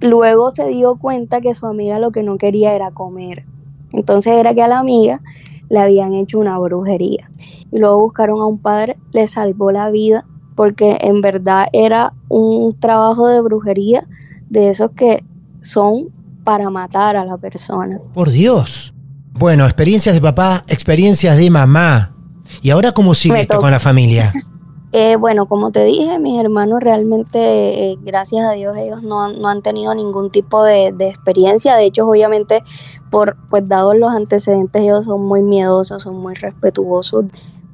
luego 0.00 0.50
se 0.50 0.68
dio 0.68 0.96
cuenta 0.96 1.40
que 1.40 1.54
su 1.54 1.66
amiga 1.66 1.98
lo 1.98 2.10
que 2.10 2.22
no 2.22 2.38
quería 2.38 2.74
era 2.74 2.90
comer. 2.90 3.44
Entonces 3.92 4.34
era 4.34 4.54
que 4.54 4.62
a 4.62 4.68
la 4.68 4.78
amiga 4.78 5.20
le 5.68 5.78
habían 5.78 6.14
hecho 6.14 6.38
una 6.38 6.58
brujería. 6.58 7.30
Y 7.72 7.78
luego 7.78 8.00
buscaron 8.00 8.40
a 8.40 8.46
un 8.46 8.58
padre, 8.58 8.96
le 9.12 9.26
salvó 9.28 9.72
la 9.72 9.90
vida, 9.90 10.24
porque 10.54 10.98
en 11.00 11.20
verdad 11.20 11.68
era 11.72 12.12
un 12.28 12.78
trabajo 12.78 13.28
de 13.28 13.40
brujería 13.40 14.06
de 14.48 14.70
esos 14.70 14.90
que 14.92 15.24
son 15.60 16.08
para 16.44 16.70
matar 16.70 17.16
a 17.16 17.24
la 17.24 17.36
persona. 17.36 17.98
Por 18.14 18.30
Dios. 18.30 18.94
Bueno, 19.32 19.64
experiencias 19.64 20.14
de 20.14 20.20
papá, 20.20 20.64
experiencias 20.68 21.36
de 21.36 21.50
mamá. 21.50 22.14
¿Y 22.62 22.70
ahora 22.70 22.92
cómo 22.92 23.14
sigue 23.14 23.40
esto 23.40 23.58
con 23.58 23.70
la 23.70 23.80
familia? 23.80 24.32
Eh, 24.98 25.16
bueno, 25.16 25.44
como 25.46 25.70
te 25.72 25.84
dije, 25.84 26.18
mis 26.18 26.40
hermanos 26.40 26.80
realmente, 26.82 27.90
eh, 27.92 27.98
gracias 28.00 28.46
a 28.46 28.52
Dios, 28.52 28.74
ellos 28.78 29.02
no 29.02 29.22
han, 29.22 29.38
no 29.42 29.48
han 29.48 29.60
tenido 29.60 29.94
ningún 29.94 30.30
tipo 30.30 30.62
de, 30.64 30.86
experiencia. 31.00 31.76
De 31.76 31.84
hecho, 31.84 32.08
obviamente, 32.08 32.62
por 33.10 33.36
pues 33.50 33.68
dados 33.68 33.94
los 33.98 34.10
antecedentes, 34.10 34.80
ellos 34.82 35.04
son 35.04 35.20
muy 35.22 35.42
miedosos, 35.42 36.02
son 36.02 36.16
muy 36.16 36.34
respetuosos. 36.34 37.26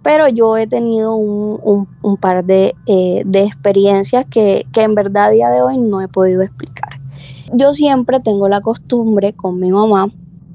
Pero 0.03 0.27
yo 0.27 0.57
he 0.57 0.67
tenido 0.67 1.15
un, 1.15 1.61
un- 1.63 1.89
un 2.03 2.17
par 2.17 2.45
de, 2.45 2.75
eh, 2.87 3.23
de 3.25 3.43
experiencias 3.45 4.27
que, 4.29 4.67
que 4.73 4.83
en 4.83 4.97
verdad 4.97 5.27
a 5.27 5.31
día 5.31 5.49
de 5.51 5.63
hoy 5.63 5.79
no 5.79 6.01
he 6.01 6.09
podido 6.09 6.43
explicar. 6.43 6.99
Yo 7.53 7.73
siempre 7.73 8.19
tengo 8.19 8.49
la 8.49 8.61
costumbre 8.61 9.33
con 9.35 9.61
mi 9.61 9.71
mamá 9.71 10.09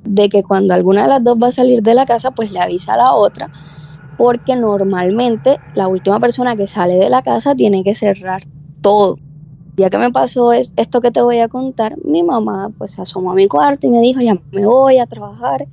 de 0.03 0.27
que 0.29 0.43
cuando 0.43 0.73
alguna 0.73 1.03
de 1.03 1.09
las 1.09 1.23
dos 1.23 1.37
va 1.41 1.47
a 1.47 1.51
salir 1.53 1.81
de 1.81 1.93
la 1.93 2.05
casa, 2.05 2.31
pues 2.31 2.51
le 2.51 2.59
avisa 2.59 2.95
a 2.95 2.97
la 2.97 3.13
otra 3.13 3.49
porque 4.17 4.55
normalmente 4.55 5.61
la 5.73 5.87
última 5.87 6.19
persona 6.19 6.55
que 6.55 6.67
sale 6.67 6.95
de 6.95 7.09
la 7.09 7.21
casa 7.21 7.55
tiene 7.55 7.83
que 7.83 7.93
cerrar 7.93 8.43
todo. 8.81 9.17
Ya 9.77 9.91
que 9.91 9.99
me 9.99 10.11
pasó 10.11 10.51
es 10.51 10.73
esto 10.75 11.01
que 11.01 11.11
te 11.11 11.21
voy 11.21 11.37
a 11.37 11.47
contar, 11.47 11.95
mi 12.03 12.23
mamá 12.23 12.71
pues 12.79 12.93
se 12.93 13.01
asomó 13.03 13.31
a 13.31 13.35
mi 13.35 13.47
cuarto 13.47 13.85
y 13.85 13.91
me 13.91 14.01
dijo, 14.01 14.19
ya 14.21 14.35
me 14.51 14.65
voy 14.65 14.97
a 14.97 15.05
trabajar, 15.05 15.67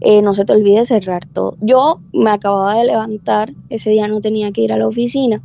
eh, 0.00 0.22
no 0.22 0.32
se 0.32 0.46
te 0.46 0.54
olvide 0.54 0.86
cerrar 0.86 1.26
todo. 1.26 1.56
Yo 1.60 2.00
me 2.14 2.30
acababa 2.30 2.76
de 2.76 2.86
levantar, 2.86 3.52
ese 3.68 3.90
día 3.90 4.08
no 4.08 4.22
tenía 4.22 4.50
que 4.50 4.62
ir 4.62 4.72
a 4.72 4.78
la 4.78 4.88
oficina, 4.88 5.42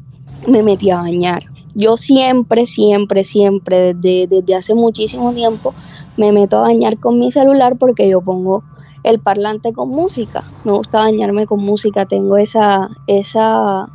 me 0.47 0.63
metí 0.63 0.91
a 0.91 0.99
bañar. 0.99 1.43
Yo 1.75 1.97
siempre, 1.97 2.65
siempre, 2.65 3.25
siempre, 3.25 3.93
desde, 3.93 4.27
desde 4.27 4.55
hace 4.55 4.75
muchísimo 4.75 5.33
tiempo, 5.33 5.73
me 6.15 6.31
meto 6.31 6.59
a 6.59 6.61
bañar 6.61 6.97
con 7.01 7.19
mi 7.19 7.31
celular 7.31 7.75
porque 7.77 8.07
yo 8.07 8.21
pongo 8.21 8.63
el 9.05 9.19
parlante 9.19 9.71
con 9.71 9.89
música. 9.89 10.43
Me 10.63 10.71
gusta 10.71 10.99
bañarme 10.99 11.45
con 11.45 11.61
música, 11.61 12.05
tengo 12.05 12.37
esa, 12.37 12.89
esa, 13.05 13.87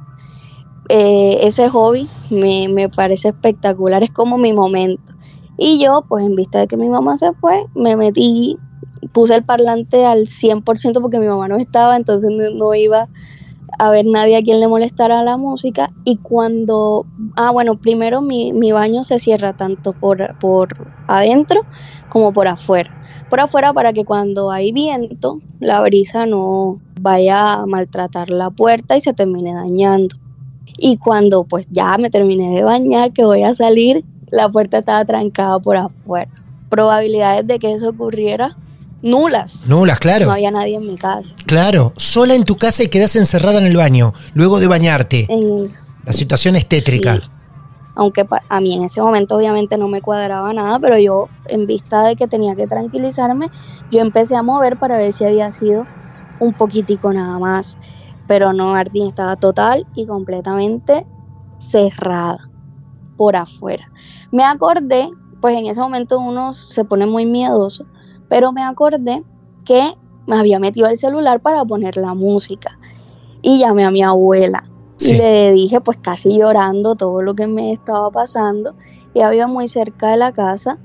eh, 0.88 1.40
ese 1.42 1.68
hobby, 1.68 2.08
me, 2.30 2.68
me 2.68 2.88
parece 2.88 3.28
espectacular, 3.28 4.02
es 4.04 4.10
como 4.10 4.38
mi 4.38 4.52
momento. 4.52 5.12
Y 5.58 5.82
yo, 5.82 6.04
pues 6.08 6.24
en 6.24 6.36
vista 6.36 6.60
de 6.60 6.68
que 6.68 6.76
mi 6.76 6.88
mamá 6.88 7.16
se 7.16 7.32
fue, 7.32 7.66
me 7.74 7.96
metí, 7.96 8.56
puse 9.12 9.34
el 9.34 9.44
parlante 9.44 10.06
al 10.06 10.26
100% 10.26 11.00
porque 11.00 11.18
mi 11.18 11.26
mamá 11.26 11.48
no 11.48 11.56
estaba, 11.56 11.96
entonces 11.96 12.30
no, 12.30 12.74
iba 12.74 13.08
a 13.78 13.90
ver 13.90 14.06
nadie 14.06 14.36
a 14.36 14.42
quien 14.42 14.60
le 14.60 14.68
molestara 14.68 15.24
la 15.24 15.36
música. 15.36 15.90
Y 16.04 16.18
cuando, 16.18 17.04
ah, 17.34 17.50
bueno, 17.50 17.80
primero 17.80 18.20
mi, 18.22 18.52
mi 18.52 18.70
baño 18.70 19.02
se 19.02 19.18
cierra 19.18 19.54
tanto 19.54 19.92
por, 19.92 20.38
por 20.38 20.68
adentro 21.08 21.62
como 22.10 22.32
por 22.32 22.46
afuera 22.48 22.96
por 23.30 23.38
afuera 23.40 23.72
para 23.72 23.92
que 23.92 24.04
cuando 24.04 24.50
hay 24.50 24.72
viento 24.72 25.40
la 25.60 25.80
brisa 25.82 26.26
no 26.26 26.80
vaya 27.00 27.54
a 27.54 27.66
maltratar 27.66 28.28
la 28.30 28.50
puerta 28.50 28.96
y 28.96 29.00
se 29.00 29.12
termine 29.12 29.54
dañando. 29.54 30.16
Y 30.76 30.96
cuando 30.96 31.44
pues 31.44 31.66
ya 31.70 31.96
me 31.98 32.10
terminé 32.10 32.50
de 32.56 32.64
bañar, 32.64 33.12
que 33.12 33.24
voy 33.24 33.44
a 33.44 33.54
salir, 33.54 34.04
la 34.30 34.48
puerta 34.48 34.78
estaba 34.78 35.04
trancada 35.04 35.58
por 35.60 35.76
afuera. 35.76 36.28
Probabilidades 36.70 37.46
de 37.46 37.58
que 37.60 37.72
eso 37.72 37.90
ocurriera 37.90 38.56
nulas. 39.02 39.66
Nulas, 39.68 39.98
claro. 39.98 40.26
No 40.26 40.32
había 40.32 40.50
nadie 40.50 40.76
en 40.76 40.86
mi 40.86 40.96
casa. 40.96 41.34
Claro, 41.46 41.92
sola 41.96 42.34
en 42.34 42.44
tu 42.44 42.56
casa 42.56 42.82
y 42.82 42.88
quedas 42.88 43.14
encerrada 43.16 43.58
en 43.58 43.66
el 43.66 43.76
baño, 43.76 44.12
luego 44.34 44.58
de 44.60 44.66
bañarte. 44.66 45.26
En- 45.28 45.72
La 46.04 46.12
situación 46.12 46.56
es 46.56 46.66
tétrica. 46.66 47.16
Sí. 47.16 47.22
Aunque 47.94 48.26
a 48.49 48.61
mí 48.61 48.75
en 48.75 48.85
ese 48.85 49.02
momento 49.02 49.37
obviamente 49.37 49.76
no 49.76 49.88
me 49.88 50.00
cuadraba 50.00 50.52
nada, 50.52 50.78
pero 50.78 50.99
yo 50.99 51.30
en 51.47 51.66
vista 51.66 52.02
de 52.04 52.16
que 52.16 52.28
tenía 52.28 52.54
que 52.56 52.66
tranquilizarme, 52.66 53.50
yo 53.90 54.00
empecé 54.00 54.37
a 54.37 54.42
mover 54.42 54.78
para 54.78 54.99
ver 54.99 55.12
si 55.12 55.25
había 55.25 55.52
sido 55.52 55.88
un 56.38 56.54
poquitico 56.54 57.12
nada 57.12 57.38
más. 57.38 57.78
Pero 58.26 58.52
no, 58.52 58.73
Martín 58.73 59.09
estaba 59.09 59.37
total 59.37 59.87
y 59.94 60.06
completamente 60.06 61.06
cerrada 61.59 62.38
por 63.16 63.37
afuera. 63.37 63.85
Me 64.30 64.44
acordé, 64.44 65.11
pues 65.40 65.56
en 65.56 65.66
ese 65.66 65.80
momento 65.80 66.18
uno 66.18 66.54
se 66.54 66.85
pone 66.85 67.06
muy 67.06 67.26
miedoso, 67.26 67.87
pero 68.28 68.52
me 68.52 68.62
acordé 68.62 69.25
que 69.64 69.94
me 70.26 70.38
había 70.38 70.61
metido 70.61 70.88
el 70.88 70.99
celular 70.99 71.40
para 71.40 71.64
poner 71.64 71.97
la 71.97 72.14
música 72.14 72.78
y 73.42 73.59
llamé 73.59 73.85
a 73.85 73.90
mi 73.90 74.02
abuela 74.02 74.62
Sí. 75.00 75.12
y 75.12 75.16
le 75.16 75.52
dije 75.52 75.80
pues 75.80 75.97
casi 75.97 76.38
llorando 76.38 76.95
todo 76.95 77.23
lo 77.23 77.35
que 77.35 77.47
me 77.47 77.73
estaba 77.73 78.11
pasando 78.11 78.75
y 79.14 79.21
había 79.21 79.47
muy 79.47 79.66
cerca 79.66 80.11
de 80.11 80.19
la 80.19 80.33
casa 80.33 80.78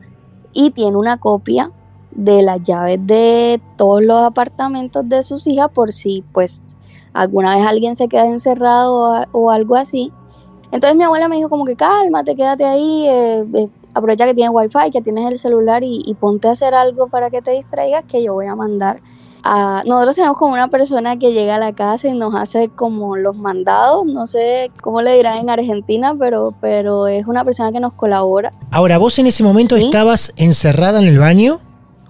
y 0.54 0.72
tiene 0.72 0.96
una 0.96 1.18
copia 1.18 1.72
de 2.12 2.42
las 2.42 2.64
llaves 2.64 2.98
de 3.06 3.62
todos 3.76 4.02
los 4.02 4.24
apartamentos 4.24 5.08
de 5.10 5.22
sus 5.22 5.46
hijas 5.48 5.70
por 5.70 5.92
si 5.92 6.24
pues 6.32 6.64
alguna 7.12 7.58
vez 7.58 7.68
alguien 7.68 7.98
se 7.98 8.08
queda 8.08 8.26
encerrado 8.26 8.96
o, 8.96 9.26
o 9.34 9.52
algo 9.52 9.76
así. 9.76 10.14
Entonces 10.72 10.98
mi 10.98 11.04
abuela 11.04 11.28
me 11.28 11.36
dijo 11.36 11.50
como 11.50 11.66
que 11.66 11.76
cálmate, 11.76 12.36
quédate 12.36 12.64
ahí, 12.64 13.08
eh, 13.08 13.46
eh, 13.54 13.70
aprovecha 13.94 14.26
que 14.26 14.34
tienes 14.34 14.54
wifi, 14.54 14.92
que 14.92 15.02
tienes 15.02 15.30
el 15.30 15.40
celular 15.40 15.84
y, 15.84 16.04
y, 16.06 16.14
ponte 16.14 16.48
a 16.48 16.52
hacer 16.52 16.74
algo 16.74 17.08
para 17.08 17.30
que 17.30 17.42
te 17.42 17.52
distraigas 17.52 18.06
que 18.06 18.24
yo 18.24 18.34
voy 18.34 18.48
a 18.48 18.56
mandar 18.56 19.02
a... 19.46 19.84
Nosotros 19.86 20.16
tenemos 20.16 20.38
como 20.38 20.54
una 20.54 20.68
persona 20.68 21.18
que 21.18 21.32
llega 21.32 21.56
a 21.56 21.60
la 21.60 21.72
casa 21.74 22.08
y 22.10 22.14
nos 22.14 22.34
hace 22.36 22.70
como 22.70 23.16
los 23.16 23.36
mandados, 23.38 24.06
no 24.06 24.28
sé 24.28 24.72
cómo 24.82 25.02
le 25.02 25.16
dirán 25.16 25.38
en 25.38 25.50
Argentina, 25.50 26.14
pero, 26.20 26.54
pero 26.60 27.08
es 27.08 27.25
una 27.28 27.46
persona 27.46 27.72
que 27.72 27.80
nos 27.80 27.94
colabora. 27.94 28.52
Ahora, 28.72 28.98
vos 28.98 29.18
en 29.20 29.28
ese 29.28 29.44
momento 29.44 29.78
¿Sí? 29.78 29.86
estabas 29.86 30.34
encerrada 30.36 31.00
en 31.00 31.08
el 31.08 31.20
baño 31.20 31.60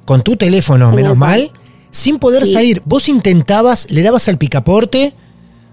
con 0.05 0.21
tu 0.23 0.35
teléfono, 0.35 0.89
En 0.89 0.95
menos 0.95 1.17
mal, 1.17 1.51
sin 1.91 2.19
poder 2.19 2.45
Sí. 2.45 2.53
salir. 2.53 2.81
Vos 2.85 3.09
intentabas, 3.09 3.91
le 3.91 4.01
dabas 4.01 4.27
al 4.27 4.37
picaporte, 4.37 5.13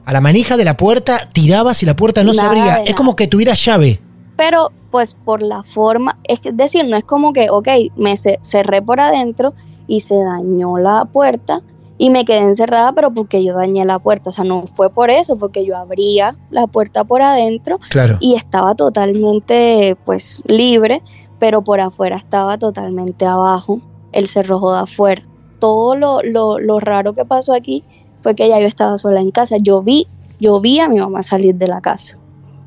a 0.04 0.12
la 0.12 0.20
manija 0.20 0.56
de 0.56 0.64
la 0.64 0.76
puerta, 0.76 1.28
tirabas 1.32 1.82
y 1.82 1.86
la 1.86 1.94
puerta 1.96 2.24
no 2.24 2.34
se 2.34 2.40
abría. 2.42 2.74
Es 2.76 2.80
nada. 2.80 2.94
como 2.96 3.14
que 3.16 3.26
tuviera 3.28 3.54
llave. 3.54 4.00
pero 4.36 4.72
pues 4.90 5.14
por 5.14 5.40
la 5.40 5.62
forma, 5.62 6.18
es 6.24 6.40
decir, 6.52 6.84
no 6.86 6.96
es 6.96 7.04
como 7.04 7.32
que, 7.32 7.48
ok, 7.48 7.68
me 7.96 8.16
ce- 8.16 8.38
cerré 8.42 8.82
por 8.82 9.00
adentro 9.00 9.54
y 9.92 10.00
se 10.00 10.16
dañó 10.16 10.78
la 10.78 11.04
puerta 11.04 11.60
y 11.98 12.08
me 12.08 12.24
quedé 12.24 12.38
encerrada, 12.38 12.92
pero 12.94 13.12
porque 13.12 13.44
yo 13.44 13.52
dañé 13.52 13.84
la 13.84 13.98
puerta, 13.98 14.30
o 14.30 14.32
sea, 14.32 14.42
no 14.42 14.64
fue 14.66 14.88
por 14.88 15.10
eso, 15.10 15.36
porque 15.36 15.66
yo 15.66 15.76
abría 15.76 16.34
la 16.50 16.66
puerta 16.66 17.04
por 17.04 17.20
adentro 17.20 17.78
Claro. 17.90 18.16
y 18.18 18.34
estaba 18.34 18.74
totalmente 18.74 19.98
pues 20.06 20.42
libre, 20.46 21.02
pero 21.38 21.60
por 21.60 21.78
afuera 21.80 22.16
estaba 22.16 22.56
totalmente 22.56 23.26
abajo, 23.26 23.80
el 24.12 24.28
cerrojo 24.28 24.72
de 24.72 24.80
afuera. 24.80 25.22
Todo 25.58 25.94
lo, 25.94 26.22
lo, 26.22 26.58
lo 26.58 26.80
raro 26.80 27.12
que 27.12 27.26
pasó 27.26 27.52
aquí 27.52 27.84
fue 28.22 28.34
que 28.34 28.48
ya 28.48 28.58
yo 28.60 28.66
estaba 28.68 28.96
sola 28.96 29.20
en 29.20 29.30
casa. 29.30 29.58
Yo 29.58 29.82
vi, 29.82 30.06
yo 30.40 30.58
vi 30.58 30.80
a 30.80 30.88
mi 30.88 31.00
mamá 31.00 31.22
salir 31.22 31.56
de 31.56 31.68
la 31.68 31.82
casa. 31.82 32.16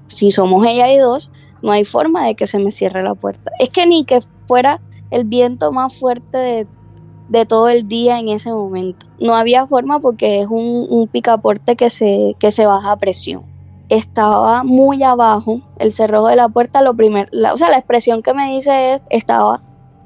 Si 0.10 0.30
somos 0.30 0.64
ella 0.68 0.94
y 0.94 1.00
dos, 1.00 1.32
no 1.64 1.72
hay 1.72 1.86
forma 1.86 2.28
de 2.28 2.36
que 2.36 2.46
se 2.46 2.60
me 2.60 2.70
cierre 2.70 3.02
la 3.02 3.16
puerta. 3.16 3.52
Es 3.58 3.72
que 3.72 3.88
ni 3.88 4.06
que 4.06 4.22
fuera 4.48 4.80
el 5.10 5.24
viento 5.24 5.72
más 5.72 5.96
fuerte 5.98 6.38
de, 6.38 6.68
de 7.30 7.46
todo 7.46 7.70
el 7.70 7.88
día 7.88 8.20
en 8.20 8.30
ese 8.30 8.52
momento. 8.52 9.08
No 9.20 9.36
había 9.36 9.66
forma 9.68 10.00
porque 10.00 10.42
es 10.42 10.48
un, 10.50 10.86
un 10.90 11.08
picaporte 11.08 11.76
que 11.76 11.90
se, 11.90 12.36
que 12.40 12.52
se 12.52 12.66
baja 12.66 12.92
a 12.94 12.98
presión 12.98 13.44
estaba 13.88 14.64
muy 14.64 15.04
abajo, 15.04 15.62
el 15.78 15.92
cerrojo 15.92 16.28
de 16.28 16.36
la 16.36 16.50
puerta, 16.50 16.82
lo 16.82 16.96
primer, 16.96 17.30
la- 17.32 17.54
o 17.54 17.58
sea, 17.60 17.70
la 17.70 17.78
expresión 17.78 18.24
que 18.24 18.34
me 18.34 18.50
dice 18.50 18.96
es, 18.96 19.02
estaba 19.12 19.62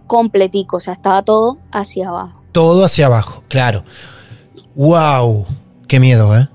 completico, 0.06 0.76
o 0.76 0.80
sea, 0.82 0.96
estaba 0.96 1.22
todo 1.22 1.58
hacia 1.72 2.10
abajo. 2.10 2.42
Todo 2.52 2.84
hacia 2.84 3.06
abajo, 3.06 3.42
claro. 3.48 3.84
¡Wow! 4.76 5.46
Qué 5.88 6.00
miedo, 6.00 6.38
¿eh? 6.38 6.48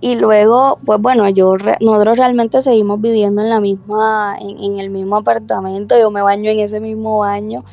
Y 0.00 0.16
luego, 0.16 0.80
pues 0.84 1.00
bueno, 1.00 1.28
yo 1.28 1.54
re- 1.54 1.76
nosotros 1.80 2.18
realmente 2.18 2.60
seguimos 2.62 3.00
viviendo 3.00 3.42
en 3.42 3.50
la 3.50 3.60
misma, 3.60 4.36
en, 4.40 4.58
en 4.58 4.80
el 4.80 4.90
mismo 4.90 5.16
apartamento, 5.16 5.96
yo 5.98 6.10
me 6.10 6.22
baño 6.22 6.50
en 6.50 6.58
ese 6.58 6.80
mismo 6.80 7.18
baño, 7.18 7.64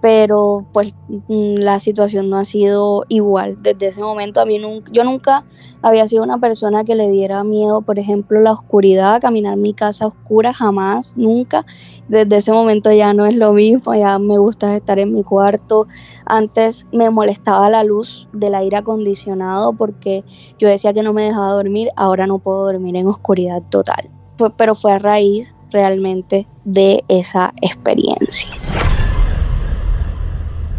pero 0.00 0.64
pues 0.72 0.94
mm, 1.08 1.56
la 1.56 1.80
situación 1.80 2.30
no 2.30 2.36
ha 2.36 2.44
sido 2.44 3.04
igual. 3.08 3.58
Desde 3.62 3.88
ese 3.88 4.00
momento 4.00 4.40
a 4.40 4.46
mí 4.46 4.58
nunca, 4.58 4.90
yo 4.92 5.02
nunca 5.04 5.44
había 5.82 6.06
sido 6.06 6.22
una 6.22 6.38
persona 6.38 6.84
que 6.84 6.94
le 6.94 7.08
diera 7.08 7.42
miedo, 7.44 7.82
por 7.82 7.98
ejemplo, 7.98 8.40
la 8.40 8.52
oscuridad, 8.52 9.20
caminar 9.20 9.56
mi 9.56 9.74
casa 9.74 10.06
oscura, 10.06 10.52
jamás, 10.52 11.16
nunca. 11.16 11.66
Desde 12.08 12.36
ese 12.36 12.52
momento 12.52 12.92
ya 12.92 13.12
no 13.12 13.26
es 13.26 13.36
lo 13.36 13.52
mismo, 13.52 13.94
ya 13.94 14.18
me 14.18 14.38
gusta 14.38 14.76
estar 14.76 14.98
en 14.98 15.12
mi 15.12 15.24
cuarto. 15.24 15.88
Antes 16.24 16.86
me 16.92 17.10
molestaba 17.10 17.68
la 17.68 17.82
luz 17.82 18.28
del 18.32 18.54
aire 18.54 18.78
acondicionado 18.78 19.72
porque 19.72 20.24
yo 20.58 20.68
decía 20.68 20.92
que 20.92 21.02
no 21.02 21.12
me 21.12 21.22
dejaba 21.22 21.52
dormir, 21.52 21.90
ahora 21.96 22.26
no 22.26 22.38
puedo 22.38 22.64
dormir 22.64 22.96
en 22.96 23.08
oscuridad 23.08 23.62
total. 23.68 24.10
Pero 24.56 24.74
fue 24.76 24.92
a 24.92 24.98
raíz 24.98 25.54
realmente 25.70 26.46
de 26.64 27.04
esa 27.08 27.52
experiencia. 27.60 28.48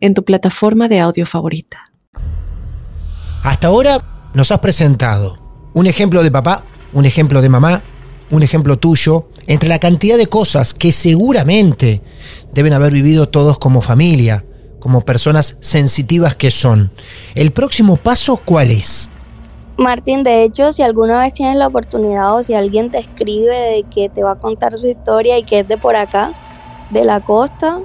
en 0.00 0.14
tu 0.14 0.24
plataforma 0.24 0.88
de 0.88 1.00
audio 1.00 1.26
favorita. 1.26 1.84
Hasta 3.42 3.68
ahora 3.68 4.02
nos 4.34 4.50
has 4.50 4.58
presentado 4.58 5.38
un 5.72 5.86
ejemplo 5.86 6.22
de 6.22 6.30
papá, 6.30 6.64
un 6.92 7.06
ejemplo 7.06 7.40
de 7.42 7.48
mamá, 7.48 7.82
un 8.30 8.42
ejemplo 8.42 8.78
tuyo, 8.78 9.28
entre 9.46 9.68
la 9.68 9.78
cantidad 9.78 10.16
de 10.16 10.26
cosas 10.26 10.74
que 10.74 10.92
seguramente 10.92 12.02
deben 12.52 12.72
haber 12.72 12.92
vivido 12.92 13.28
todos 13.28 13.58
como 13.58 13.80
familia, 13.80 14.44
como 14.78 15.02
personas 15.02 15.56
sensitivas 15.60 16.34
que 16.36 16.50
son. 16.50 16.90
¿El 17.34 17.50
próximo 17.50 17.96
paso 17.96 18.36
cuál 18.44 18.70
es? 18.70 19.10
Martín, 19.76 20.22
de 20.22 20.44
hecho, 20.44 20.72
si 20.72 20.82
alguna 20.82 21.20
vez 21.20 21.32
tienes 21.32 21.56
la 21.56 21.68
oportunidad 21.68 22.34
o 22.34 22.42
si 22.42 22.54
alguien 22.54 22.90
te 22.90 22.98
escribe 22.98 23.56
de 23.56 23.84
que 23.84 24.08
te 24.10 24.22
va 24.22 24.32
a 24.32 24.38
contar 24.38 24.78
su 24.78 24.86
historia 24.86 25.38
y 25.38 25.44
que 25.44 25.60
es 25.60 25.68
de 25.68 25.78
por 25.78 25.96
acá, 25.96 26.32
de 26.90 27.04
la 27.04 27.20
costa, 27.20 27.80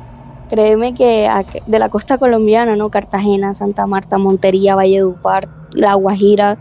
créeme 0.49 0.93
que 0.93 1.29
de 1.65 1.79
la 1.79 1.89
costa 1.89 2.17
colombiana, 2.17 2.75
¿no? 2.75 2.89
Cartagena, 2.89 3.53
Santa 3.53 3.85
Marta, 3.85 4.17
Montería, 4.17 4.75
Valledupar, 4.75 5.47
La 5.71 5.93
Guajira, 5.95 6.57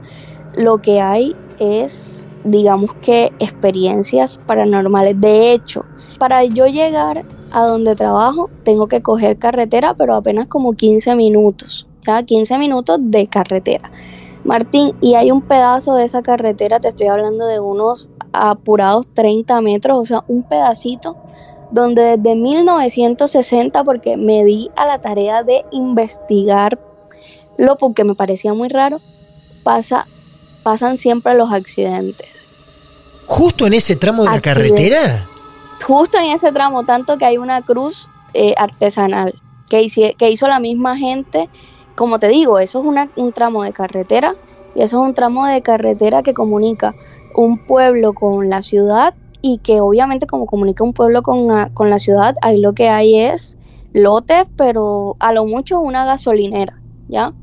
lo 0.57 0.79
que 0.79 1.01
hay 1.01 1.35
es, 1.59 2.27
digamos 2.45 2.93
que, 3.03 3.33
experiencias 3.39 4.39
paranormales. 4.47 5.21
De 5.21 5.53
hecho, 5.53 5.85
para 6.19 6.45
yo 6.45 6.67
llegar 6.67 7.25
a 7.53 7.63
donde 7.67 7.95
trabajo, 7.95 8.51
tengo 8.65 8.89
que 8.89 9.03
coger 9.03 9.39
carretera, 9.39 9.95
pero 9.95 10.15
apenas 10.15 10.47
como 10.47 10.73
15 10.73 11.15
minutos, 11.15 11.87
ya 12.07 12.23
15 12.23 12.59
minutos 12.59 12.99
de 13.01 13.27
carretera. 13.27 13.91
Martín, 14.45 14.95
y 15.01 15.15
hay 15.15 15.31
un 15.31 15.43
pedazo 15.43 15.95
de 15.95 16.05
esa 16.05 16.23
carretera, 16.23 16.81
te 16.81 16.89
estoy 16.89 17.07
hablando 17.07 17.47
de 17.47 17.61
unos 17.61 18.09
apurados 18.33 19.07
30 19.15 19.61
metros, 19.61 19.99
o 19.99 20.05
sea, 20.05 20.25
un 20.29 20.43
pedacito 20.43 21.17
donde 21.75 22.17
desde 22.17 22.37
1960, 22.37 23.83
porque 23.85 24.17
me 24.17 24.45
di 24.45 24.71
a 24.77 24.87
la 24.87 25.01
tarea 25.01 25.43
de 25.43 25.65
investigarlo 25.73 26.79
porque 27.79 28.05
me 28.05 28.15
parecía 28.15 28.55
muy 28.55 28.69
raro, 28.69 29.01
pasa, 29.63 30.07
pasan 30.63 30.97
siempre 30.97 31.35
los 31.35 31.53
accidentes. 31.53 32.45
¿Justo 33.27 33.67
en 33.67 33.75
ese 33.75 33.97
tramo 33.97 34.23
de 34.23 34.31
la 34.31 34.37
carretera? 34.41 35.27
Justo 35.85 36.19
en 36.19 36.27
ese 36.31 36.53
tramo, 36.53 36.85
tanto 36.85 37.19
que 37.19 37.25
hay 37.25 37.39
una 37.39 37.63
cruz 37.63 38.09
eh, 38.35 38.55
artesanal 38.57 39.35
que, 39.69 39.83
hici- 39.83 40.17
que 40.17 40.31
hizo 40.31 40.47
la 40.49 40.61
misma 40.61 40.97
gente. 40.97 41.49
Como 41.97 42.19
te 42.19 42.29
digo, 42.29 42.59
eso 42.59 42.81
es 42.81 42.85
una- 42.87 43.09
un 43.17 43.33
tramo 43.33 43.63
de 43.65 43.73
carretera 43.73 44.35
y 44.75 44.83
eso 44.83 45.03
es 45.03 45.09
un 45.09 45.15
tramo 45.15 45.47
de 45.47 45.63
carretera 45.63 46.23
que 46.23 46.35
comunica 46.35 46.95
un 47.35 47.59
pueblo 47.59 48.13
con 48.13 48.49
la 48.49 48.63
ciudad 48.63 49.15
y 49.47 49.59
que 49.59 49.83
obviamente 49.83 50.27
como 50.27 50.47
comunica 50.47 50.83
un 50.83 50.95
pueblo 50.95 51.23
con 51.23 51.49
con 51.75 51.91
la 51.91 51.99
ciudad, 51.99 52.35
ahí 52.41 52.59
lo 52.63 52.73
que 52.73 52.89
hay 52.89 53.21
es 53.21 53.59
lotes, 53.93 54.47
pero 54.57 55.17
a 55.19 55.35
lo 55.35 55.45
mucho 55.45 55.81
una 55.81 56.07
gasolinera, 56.07 56.81
¿ya? 57.09 57.35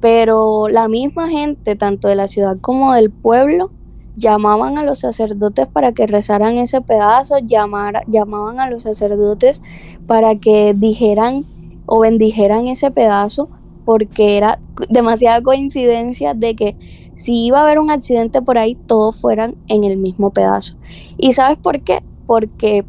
Pero 0.00 0.68
la 0.68 0.88
misma 0.88 1.28
gente, 1.28 1.76
tanto 1.76 2.08
de 2.08 2.16
la 2.16 2.26
ciudad 2.26 2.56
como 2.58 2.94
del 2.94 3.10
pueblo, 3.10 3.70
llamaban 4.16 4.78
a 4.78 4.82
los 4.82 5.00
sacerdotes 5.00 5.66
para 5.66 5.92
que 5.92 6.06
rezaran 6.06 6.56
ese 6.56 6.80
pedazo, 6.80 7.34
llamaban 7.38 8.58
a 8.58 8.70
los 8.70 8.84
sacerdotes 8.84 9.60
para 10.06 10.36
que 10.36 10.72
dijeran 10.74 11.44
o 11.84 12.00
bendijeran 12.00 12.66
ese 12.68 12.90
pedazo, 12.90 13.50
porque 13.84 14.38
era 14.38 14.58
demasiada 14.88 15.42
coincidencia 15.42 16.32
de 16.32 16.56
que 16.56 16.76
si 17.14 17.46
iba 17.46 17.60
a 17.60 17.62
haber 17.64 17.78
un 17.78 17.90
accidente 17.90 18.42
por 18.42 18.58
ahí, 18.58 18.74
todos 18.74 19.16
fueran 19.16 19.56
en 19.68 19.84
el 19.84 19.96
mismo 19.96 20.30
pedazo. 20.30 20.76
¿Y 21.18 21.32
sabes 21.32 21.58
por 21.58 21.82
qué? 21.82 22.02
Porque 22.26 22.84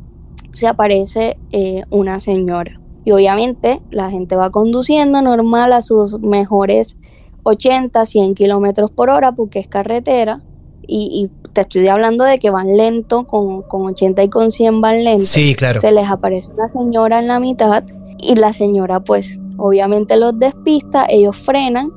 se 0.54 0.68
aparece 0.68 1.38
eh, 1.52 1.84
una 1.90 2.20
señora. 2.20 2.80
Y 3.06 3.12
obviamente 3.12 3.82
la 3.92 4.10
gente 4.10 4.36
va 4.36 4.50
conduciendo 4.50 5.22
normal 5.22 5.74
a 5.74 5.82
sus 5.82 6.20
mejores 6.20 6.98
80, 7.44 8.06
100 8.06 8.36
kilómetros 8.36 8.92
por 8.92 9.10
hora 9.10 9.34
porque 9.34 9.60
es 9.60 9.68
carretera. 9.68 10.42
Y, 10.86 11.30
y 11.46 11.50
te 11.54 11.62
estoy 11.62 11.88
hablando 11.88 12.24
de 12.24 12.40
que 12.40 12.50
van 12.50 12.76
lento, 12.78 13.26
con, 13.26 13.62
con 13.64 13.86
80 13.88 14.24
y 14.24 14.30
con 14.30 14.52
100 14.52 14.82
van 14.82 15.04
lento. 15.04 15.26
Sí, 15.26 15.56
claro. 15.56 15.80
Se 15.80 15.92
les 15.92 16.10
aparece 16.10 16.48
una 16.48 16.68
señora 16.68 17.20
en 17.20 17.28
la 17.28 17.40
mitad 17.40 17.84
y 18.20 18.36
la 18.36 18.54
señora 18.54 19.02
pues 19.02 19.40
obviamente 19.58 20.18
los 20.18 20.38
despista, 20.40 21.06
ellos 21.10 21.36
frenan 21.36 21.92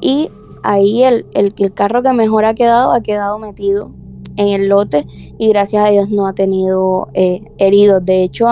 y 0.00 0.30
ahí 0.68 1.02
el, 1.02 1.24
el, 1.32 1.54
el 1.56 1.72
carro 1.72 2.02
que 2.02 2.12
mejor 2.12 2.44
ha 2.44 2.54
quedado 2.54 2.92
ha 2.92 3.00
quedado 3.00 3.38
metido 3.38 3.90
en 4.36 4.48
el 4.48 4.68
lote 4.68 5.06
y 5.38 5.48
gracias 5.48 5.86
a 5.86 5.90
Dios 5.90 6.10
no 6.10 6.26
ha 6.26 6.34
tenido 6.34 7.08
eh, 7.14 7.42
heridos. 7.58 8.04
De 8.04 8.22
hecho, 8.22 8.46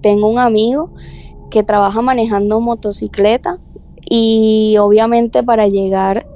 tengo 0.00 0.28
un 0.28 0.38
amigo 0.38 0.90
que 1.50 1.62
trabaja 1.62 2.02
manejando 2.02 2.60
motocicleta 2.60 3.58
y 4.08 4.76
obviamente 4.78 5.42
para 5.42 5.66
llegar 5.66 6.26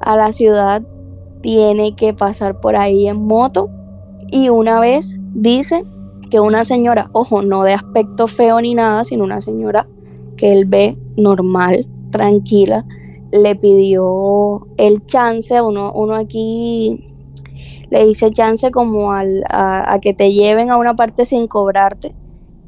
a 0.00 0.16
la 0.16 0.32
ciudad 0.32 0.82
tiene 1.42 1.94
que 1.94 2.14
pasar 2.14 2.58
por 2.60 2.74
ahí 2.74 3.06
en 3.06 3.22
moto 3.22 3.68
y 4.28 4.48
una 4.48 4.80
vez 4.80 5.20
dice 5.34 5.84
que 6.30 6.40
una 6.40 6.64
señora, 6.64 7.10
ojo, 7.12 7.42
no 7.42 7.62
de 7.62 7.74
aspecto 7.74 8.26
feo 8.26 8.60
ni 8.60 8.74
nada, 8.74 9.04
sino 9.04 9.22
una 9.22 9.42
señora 9.42 9.86
que 10.36 10.52
él 10.52 10.64
ve 10.64 10.96
normal, 11.16 11.86
tranquila, 12.10 12.84
le 13.32 13.56
pidió 13.56 14.66
el 14.76 15.04
chance, 15.06 15.60
uno, 15.60 15.92
uno 15.92 16.14
aquí 16.14 17.08
le 17.90 18.06
dice 18.06 18.30
chance 18.30 18.70
como 18.70 19.12
al, 19.12 19.44
a, 19.48 19.98
que 20.00 20.14
te 20.14 20.32
lleven 20.32 20.70
a 20.70 20.76
una 20.76 20.94
parte 20.94 21.24
sin 21.26 21.48
cobrarte, 21.48 22.14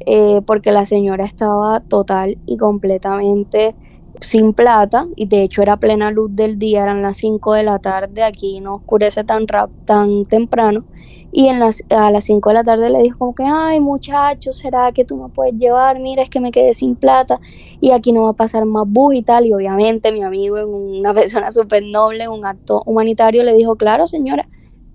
eh, 0.00 0.40
porque 0.46 0.72
la 0.72 0.84
señora 0.86 1.24
estaba 1.24 1.80
total 1.80 2.38
y 2.46 2.56
completamente 2.56 3.74
sin 4.20 4.54
plata 4.54 5.06
y 5.16 5.26
de 5.26 5.42
hecho 5.42 5.62
era 5.62 5.76
plena 5.76 6.10
luz 6.10 6.34
del 6.34 6.58
día, 6.58 6.82
eran 6.84 7.02
las 7.02 7.18
5 7.18 7.54
de 7.54 7.62
la 7.64 7.78
tarde, 7.78 8.22
aquí 8.22 8.60
no 8.60 8.76
oscurece 8.76 9.24
tan, 9.24 9.46
rap, 9.48 9.70
tan 9.84 10.26
temprano 10.26 10.84
y 11.30 11.48
en 11.48 11.58
las, 11.58 11.82
a 11.90 12.10
las 12.12 12.24
5 12.26 12.50
de 12.50 12.54
la 12.54 12.64
tarde 12.64 12.90
le 12.90 13.00
dijo 13.02 13.18
como 13.18 13.34
que, 13.34 13.42
ay 13.44 13.80
muchacho, 13.80 14.52
¿será 14.52 14.92
que 14.92 15.04
tú 15.04 15.16
me 15.16 15.28
puedes 15.30 15.54
llevar? 15.56 15.98
Mira, 15.98 16.22
es 16.22 16.30
que 16.30 16.40
me 16.40 16.52
quedé 16.52 16.74
sin 16.74 16.94
plata 16.96 17.40
y 17.80 17.90
aquí 17.90 18.12
no 18.12 18.22
va 18.22 18.30
a 18.30 18.32
pasar 18.34 18.64
más 18.66 18.84
bus 18.86 19.14
y 19.16 19.22
tal. 19.22 19.46
Y 19.46 19.52
obviamente 19.52 20.12
mi 20.12 20.22
amigo, 20.22 20.64
una 20.64 21.12
persona 21.14 21.50
súper 21.50 21.82
noble, 21.84 22.28
un 22.28 22.46
acto 22.46 22.82
humanitario, 22.86 23.42
le 23.42 23.54
dijo, 23.54 23.76
claro 23.76 24.06
señora, 24.06 24.48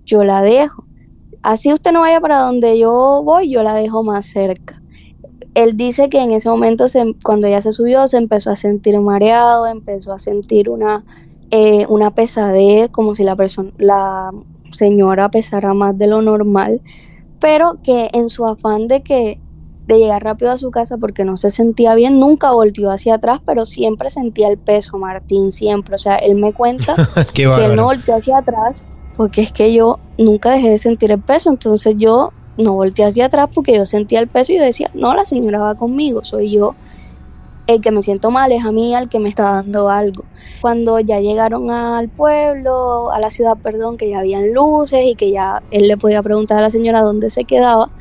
yo 0.06 0.24
la 0.24 0.40
dejo. 0.42 0.86
Así 1.42 1.72
usted 1.72 1.92
no 1.92 2.00
vaya 2.00 2.20
para 2.20 2.38
donde 2.40 2.78
yo 2.78 3.22
voy, 3.24 3.50
yo 3.52 3.62
la 3.62 3.74
dejo 3.74 4.02
más 4.04 4.26
cerca. 4.26 4.79
Él 5.54 5.76
dice 5.76 6.08
que 6.08 6.20
en 6.20 6.32
ese 6.32 6.48
momento, 6.48 6.88
se, 6.88 7.14
cuando 7.22 7.46
ella 7.46 7.60
se 7.60 7.72
subió, 7.72 8.06
se 8.08 8.16
empezó 8.16 8.50
a 8.50 8.56
sentir 8.56 8.98
mareado, 9.00 9.66
empezó 9.66 10.12
a 10.12 10.18
sentir 10.18 10.68
una, 10.68 11.04
eh, 11.50 11.86
una 11.88 12.12
pesadez, 12.12 12.90
como 12.90 13.14
si 13.14 13.24
la, 13.24 13.36
persona, 13.36 13.70
la 13.78 14.30
señora 14.72 15.30
pesara 15.30 15.74
más 15.74 15.98
de 15.98 16.06
lo 16.06 16.22
normal, 16.22 16.80
pero 17.40 17.78
que 17.82 18.08
en 18.12 18.28
su 18.28 18.46
afán 18.46 18.86
de 18.86 19.02
que 19.02 19.40
de 19.86 19.98
llegar 19.98 20.22
rápido 20.22 20.52
a 20.52 20.56
su 20.56 20.70
casa 20.70 20.98
porque 20.98 21.24
no 21.24 21.36
se 21.36 21.50
sentía 21.50 21.96
bien, 21.96 22.20
nunca 22.20 22.52
volteó 22.52 22.92
hacia 22.92 23.14
atrás, 23.14 23.40
pero 23.44 23.64
siempre 23.64 24.08
sentía 24.08 24.48
el 24.48 24.56
peso, 24.56 24.98
Martín, 24.98 25.50
siempre. 25.50 25.96
O 25.96 25.98
sea, 25.98 26.16
él 26.16 26.36
me 26.36 26.52
cuenta 26.52 26.94
que 27.34 27.42
él 27.42 27.74
no 27.74 27.86
volteó 27.86 28.14
hacia 28.14 28.38
atrás 28.38 28.86
porque 29.16 29.42
es 29.42 29.52
que 29.52 29.74
yo 29.74 29.98
nunca 30.16 30.52
dejé 30.52 30.70
de 30.70 30.78
sentir 30.78 31.10
el 31.10 31.20
peso, 31.20 31.50
entonces 31.50 31.94
yo 31.98 32.32
no 32.56 32.74
volteé 32.74 33.06
hacia 33.06 33.26
atrás 33.26 33.48
porque 33.54 33.74
yo 33.76 33.86
sentía 33.86 34.20
el 34.20 34.28
peso 34.28 34.52
y 34.52 34.58
yo 34.58 34.64
decía, 34.64 34.90
no, 34.94 35.14
la 35.14 35.24
señora 35.24 35.60
va 35.60 35.74
conmigo, 35.76 36.22
soy 36.24 36.52
yo 36.52 36.78
el 37.66 37.80
que 37.80 37.90
me 37.92 38.02
siento 38.02 38.30
mal, 38.30 38.52
es 38.52 38.64
a 38.64 38.72
mí 38.72 38.94
el 38.94 39.08
que 39.08 39.20
me 39.20 39.28
está 39.28 39.44
dando 39.44 39.88
algo. 39.90 40.28
Cuando 40.60 40.98
ya 41.00 41.20
llegaron 41.20 41.70
al 41.70 42.10
pueblo, 42.10 43.12
a 43.12 43.20
la 43.20 43.30
ciudad, 43.30 43.58
perdón, 43.62 43.96
que 43.96 44.10
ya 44.10 44.18
habían 44.20 44.52
luces 44.52 45.04
y 45.04 45.16
que 45.16 45.30
ya 45.30 45.62
él 45.70 45.88
le 45.88 45.96
podía 45.96 46.22
preguntar 46.22 46.58
a 46.58 46.62
la 46.62 46.70
señora 46.70 47.02
dónde 47.02 47.30
se 47.30 47.44
quedaba, 47.44 47.92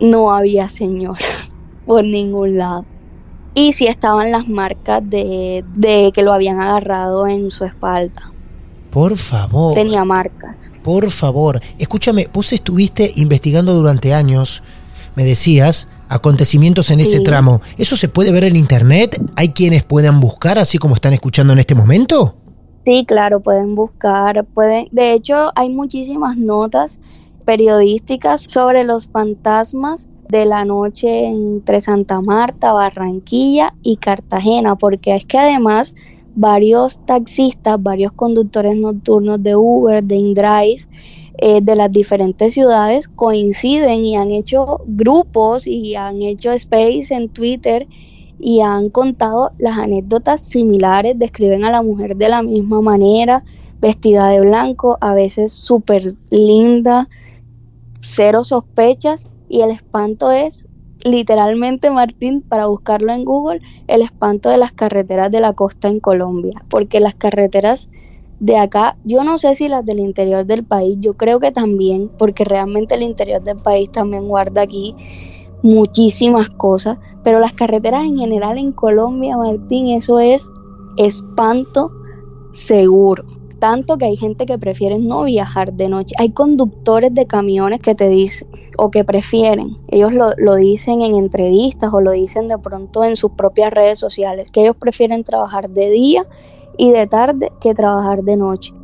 no 0.00 0.32
había 0.34 0.68
señora 0.68 1.18
por 1.84 2.04
ningún 2.04 2.58
lado. 2.58 2.88
Y 3.54 3.72
sí 3.74 3.86
estaban 3.88 4.32
las 4.32 4.48
marcas 4.48 5.02
de, 5.04 5.64
de 5.66 6.12
que 6.14 6.22
lo 6.22 6.32
habían 6.32 6.60
agarrado 6.60 7.26
en 7.28 7.50
su 7.50 7.64
espalda. 7.64 8.35
Por 8.96 9.18
favor. 9.18 9.74
Tenía 9.74 10.06
marcas. 10.06 10.56
Por 10.82 11.10
favor. 11.10 11.60
Escúchame, 11.78 12.28
vos 12.32 12.50
estuviste 12.54 13.12
investigando 13.16 13.74
durante 13.74 14.14
años, 14.14 14.62
me 15.14 15.26
decías, 15.26 15.86
acontecimientos 16.08 16.90
en 16.90 17.00
ese 17.00 17.20
tramo. 17.20 17.60
¿Eso 17.76 17.94
se 17.94 18.08
puede 18.08 18.32
ver 18.32 18.44
en 18.44 18.56
internet? 18.56 19.20
¿Hay 19.36 19.50
quienes 19.50 19.84
puedan 19.84 20.18
buscar 20.18 20.58
así 20.58 20.78
como 20.78 20.94
están 20.94 21.12
escuchando 21.12 21.52
en 21.52 21.58
este 21.58 21.74
momento? 21.74 22.36
Sí, 22.86 23.04
claro, 23.06 23.40
pueden 23.40 23.74
buscar, 23.74 24.46
pueden, 24.54 24.88
de 24.92 25.12
hecho 25.12 25.52
hay 25.56 25.68
muchísimas 25.68 26.38
notas 26.38 26.98
periodísticas 27.44 28.44
sobre 28.44 28.84
los 28.84 29.08
fantasmas 29.08 30.08
de 30.30 30.46
la 30.46 30.64
noche 30.64 31.26
entre 31.26 31.82
Santa 31.82 32.22
Marta, 32.22 32.72
Barranquilla 32.72 33.74
y 33.82 33.98
Cartagena, 33.98 34.76
porque 34.76 35.14
es 35.14 35.26
que 35.26 35.36
además 35.36 35.94
varios 36.36 37.04
taxistas, 37.06 37.82
varios 37.82 38.12
conductores 38.12 38.76
nocturnos 38.76 39.42
de 39.42 39.56
Uber, 39.56 40.04
de 40.04 40.16
InDrive, 40.16 40.86
eh, 41.38 41.60
de 41.62 41.76
las 41.76 41.90
diferentes 41.90 42.54
ciudades 42.54 43.08
coinciden 43.08 44.04
y 44.04 44.16
han 44.16 44.30
hecho 44.30 44.82
grupos 44.86 45.66
y 45.66 45.94
han 45.94 46.22
hecho 46.22 46.52
space 46.52 47.14
en 47.14 47.28
Twitter 47.30 47.88
y 48.38 48.60
han 48.60 48.90
contado 48.90 49.52
las 49.58 49.78
anécdotas 49.78 50.42
similares, 50.42 51.18
describen 51.18 51.64
a 51.64 51.70
la 51.70 51.82
mujer 51.82 52.16
de 52.16 52.28
la 52.28 52.42
misma 52.42 52.80
manera, 52.80 53.42
vestida 53.80 54.28
de 54.28 54.40
blanco, 54.40 54.98
a 55.00 55.14
veces 55.14 55.52
súper 55.52 56.14
linda, 56.30 57.08
cero 58.02 58.44
sospechas 58.44 59.28
y 59.48 59.62
el 59.62 59.70
espanto 59.70 60.30
es 60.30 60.68
literalmente, 61.06 61.90
Martín, 61.90 62.42
para 62.42 62.66
buscarlo 62.66 63.12
en 63.12 63.24
Google, 63.24 63.60
el 63.86 64.02
espanto 64.02 64.50
de 64.50 64.58
las 64.58 64.72
carreteras 64.72 65.30
de 65.30 65.40
la 65.40 65.52
costa 65.52 65.88
en 65.88 66.00
Colombia, 66.00 66.64
porque 66.68 67.00
las 67.00 67.14
carreteras 67.14 67.88
de 68.40 68.58
acá, 68.58 68.96
yo 69.04 69.24
no 69.24 69.38
sé 69.38 69.54
si 69.54 69.68
las 69.68 69.86
del 69.86 70.00
interior 70.00 70.44
del 70.44 70.64
país, 70.64 70.98
yo 71.00 71.14
creo 71.14 71.40
que 71.40 71.52
también, 71.52 72.10
porque 72.18 72.44
realmente 72.44 72.94
el 72.94 73.02
interior 73.02 73.42
del 73.42 73.56
país 73.56 73.90
también 73.90 74.28
guarda 74.28 74.62
aquí 74.62 74.94
muchísimas 75.62 76.50
cosas, 76.50 76.98
pero 77.22 77.40
las 77.40 77.54
carreteras 77.54 78.04
en 78.04 78.18
general 78.18 78.58
en 78.58 78.72
Colombia, 78.72 79.36
Martín, 79.36 79.88
eso 79.88 80.18
es 80.18 80.48
espanto 80.96 81.90
seguro 82.52 83.24
tanto 83.58 83.96
que 83.96 84.04
hay 84.04 84.16
gente 84.16 84.46
que 84.46 84.58
prefiere 84.58 84.98
no 84.98 85.24
viajar 85.24 85.72
de 85.72 85.88
noche. 85.88 86.14
Hay 86.18 86.30
conductores 86.30 87.14
de 87.14 87.26
camiones 87.26 87.80
que 87.80 87.94
te 87.94 88.08
dicen 88.08 88.48
o 88.78 88.90
que 88.90 89.04
prefieren, 89.04 89.78
ellos 89.88 90.12
lo, 90.12 90.30
lo, 90.36 90.56
dicen 90.56 91.00
en 91.00 91.14
entrevistas 91.14 91.92
o 91.94 92.00
lo 92.00 92.12
dicen 92.12 92.48
de 92.48 92.58
pronto 92.58 93.04
en 93.04 93.16
sus 93.16 93.32
propias 93.32 93.72
redes 93.72 93.98
sociales, 93.98 94.50
que 94.50 94.62
ellos 94.62 94.76
prefieren 94.76 95.24
trabajar 95.24 95.70
de 95.70 95.90
día 95.90 96.26
y 96.76 96.90
de 96.90 97.06
tarde 97.06 97.52
que 97.60 97.74
trabajar 97.74 98.22
de 98.22 98.36
noche. 98.36 98.74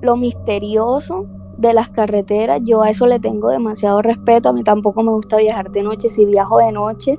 Lo 0.00 0.16
misterioso 0.16 1.26
de 1.58 1.74
las 1.74 1.90
carreteras, 1.90 2.60
yo 2.64 2.82
a 2.82 2.90
eso 2.90 3.06
le 3.06 3.20
tengo 3.20 3.50
demasiado 3.50 4.00
respeto, 4.00 4.48
a 4.48 4.52
mí 4.52 4.64
tampoco 4.64 5.02
me 5.02 5.12
gusta 5.12 5.36
viajar 5.36 5.70
de 5.70 5.82
noche, 5.82 6.08
si 6.08 6.24
viajo 6.24 6.58
de 6.58 6.72
noche, 6.72 7.18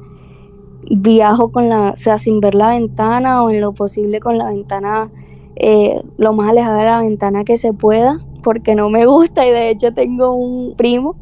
viajo 0.89 1.51
con 1.51 1.69
la, 1.69 1.91
o 1.91 1.95
sea, 1.95 2.17
sin 2.17 2.39
ver 2.39 2.55
la 2.55 2.69
ventana 2.69 3.43
o 3.43 3.49
en 3.49 3.61
lo 3.61 3.73
posible 3.73 4.19
con 4.19 4.37
la 4.37 4.47
ventana 4.47 5.11
eh, 5.55 6.01
lo 6.17 6.33
más 6.33 6.49
alejada 6.49 6.77
de 6.79 6.85
la 6.85 6.99
ventana 7.01 7.43
que 7.43 7.57
se 7.57 7.73
pueda, 7.73 8.17
porque 8.41 8.75
no 8.75 8.89
me 8.89 9.05
gusta 9.05 9.45
y 9.45 9.51
de 9.51 9.69
hecho 9.69 9.93
tengo 9.93 10.33
un 10.33 10.75
primo 10.75 11.17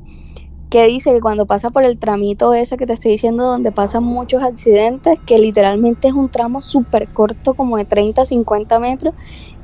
que 0.70 0.86
dice 0.88 1.12
que 1.14 1.20
cuando 1.22 1.46
pasa 1.48 1.72
por 1.72 1.84
el 1.84 2.00
tramito 2.00 2.54
ese 2.54 2.78
que 2.78 2.86
te 2.86 2.94
estoy 2.94 3.12
diciendo 3.12 3.44
donde 3.46 3.72
pasan 3.74 4.04
muchos 4.06 4.42
accidentes, 4.42 5.20
que 5.26 5.38
literalmente 5.38 6.08
es 6.08 6.14
un 6.14 6.30
tramo 6.30 6.62
súper 6.62 7.10
corto 7.12 7.56
como 7.56 7.78
de 7.78 7.86
30 7.86 8.26
50 8.26 8.80
metros, 8.80 9.14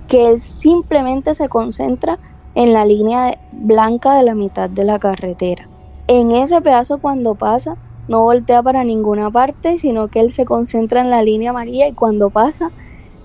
que 0.08 0.30
él 0.30 0.40
simplemente 0.42 1.36
se 1.36 1.50
concentra 1.50 2.20
en 2.54 2.74
la 2.74 2.86
línea 2.86 3.40
blanca 3.52 4.16
de 4.18 4.24
la 4.24 4.36
mitad 4.36 4.70
de 4.70 4.84
la 4.86 5.00
carretera. 5.00 5.70
En 6.08 6.32
ese 6.32 6.62
pedazo 6.62 7.00
cuando 7.00 7.36
pasa 7.36 7.78
no 8.08 8.22
voltea 8.22 8.64
para 8.64 8.84
ninguna 8.84 9.32
parte, 9.32 9.78
sino 9.78 10.10
que 10.10 10.22
él 10.22 10.32
se 10.32 10.46
concentra 10.46 11.02
en 11.02 11.10
la 11.10 11.24
línea 11.24 11.52
amarilla 11.52 11.88
y 11.88 11.94
cuando 11.94 12.32
pasa 12.32 12.72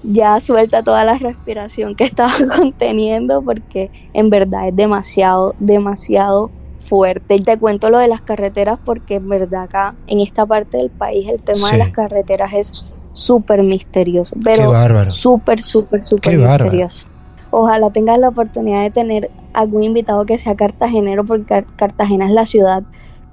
ya 0.03 0.41
suelta 0.41 0.83
toda 0.83 1.05
la 1.05 1.19
respiración 1.19 1.95
que 1.95 2.05
estaba 2.13 2.33
conteniendo 2.57 3.43
porque 3.43 3.91
en 4.13 4.31
verdad 4.31 4.69
es 4.69 4.77
demasiado, 4.77 5.55
demasiado 5.59 6.51
fuerte. 6.81 7.37
Y 7.37 7.41
te 7.41 7.59
cuento 7.59 7.91
lo 7.91 7.99
de 7.99 8.09
las 8.09 8.21
carreteras 8.21 8.79
porque 8.85 9.17
en 9.17 9.29
verdad 9.29 9.65
acá 9.65 9.95
en 10.07 10.21
esta 10.21 10.45
parte 10.47 10.79
del 10.79 10.91
país 10.91 11.31
el 11.31 11.41
tema 11.43 11.71
de 11.71 11.79
las 11.79 11.91
carreteras 11.91 12.53
es 12.53 12.87
súper 13.13 13.63
misterioso, 13.63 14.37
pero 14.43 14.73
súper, 15.11 15.63
súper, 15.63 16.05
súper 16.05 16.39
misterioso. 16.39 17.07
Ojalá 17.51 17.91
tengas 17.91 18.19
la 18.19 18.31
oportunidad 18.31 18.83
de 18.83 18.91
tener 18.91 19.31
algún 19.53 19.83
invitado 19.83 20.25
que 20.25 20.39
sea 20.39 20.57
cartagenero 20.57 21.25
porque 21.25 21.65
Cartagena 21.77 22.27
es 22.27 22.33
la 22.33 22.47
ciudad 22.47 22.83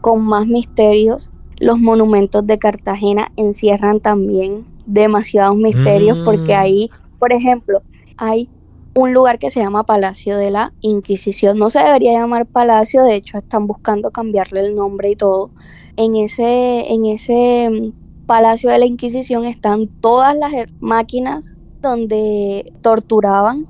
con 0.02 0.22
más 0.26 0.46
misterios. 0.46 1.32
Los 1.58 1.80
monumentos 1.80 2.46
de 2.46 2.60
Cartagena 2.60 3.32
encierran 3.38 4.02
también 4.02 4.66
demasiados 4.90 5.56
misterios 5.56 6.18
porque 6.26 6.56
mm. 6.56 6.60
ahí, 6.60 6.90
por 7.20 7.32
ejemplo, 7.32 7.82
hay 8.18 8.50
un 8.96 9.14
lugar 9.14 9.40
que 9.40 9.50
se 9.50 9.62
llama 9.62 9.86
Palacio 9.86 10.38
de 10.38 10.52
la 10.52 10.74
Inquisición. 10.82 11.58
No 11.58 11.70
se 11.70 11.80
debería 11.80 12.20
llamar 12.20 12.46
Palacio, 12.46 13.04
de 13.04 13.16
hecho 13.16 13.38
están 13.38 13.68
buscando 13.68 14.12
cambiarle 14.12 14.62
el 14.62 14.76
nombre 14.76 15.12
y 15.12 15.16
todo. 15.16 15.52
En 15.96 16.16
ese, 16.16 16.92
en 16.92 17.06
ese 17.06 17.70
mm, 17.70 18.26
Palacio 18.26 18.70
de 18.70 18.80
la 18.80 18.86
Inquisición 18.86 19.46
están 19.46 19.88
todas 20.02 20.36
las 20.36 20.52
máquinas 20.80 21.58
donde 21.82 22.74
torturaban 22.82 23.68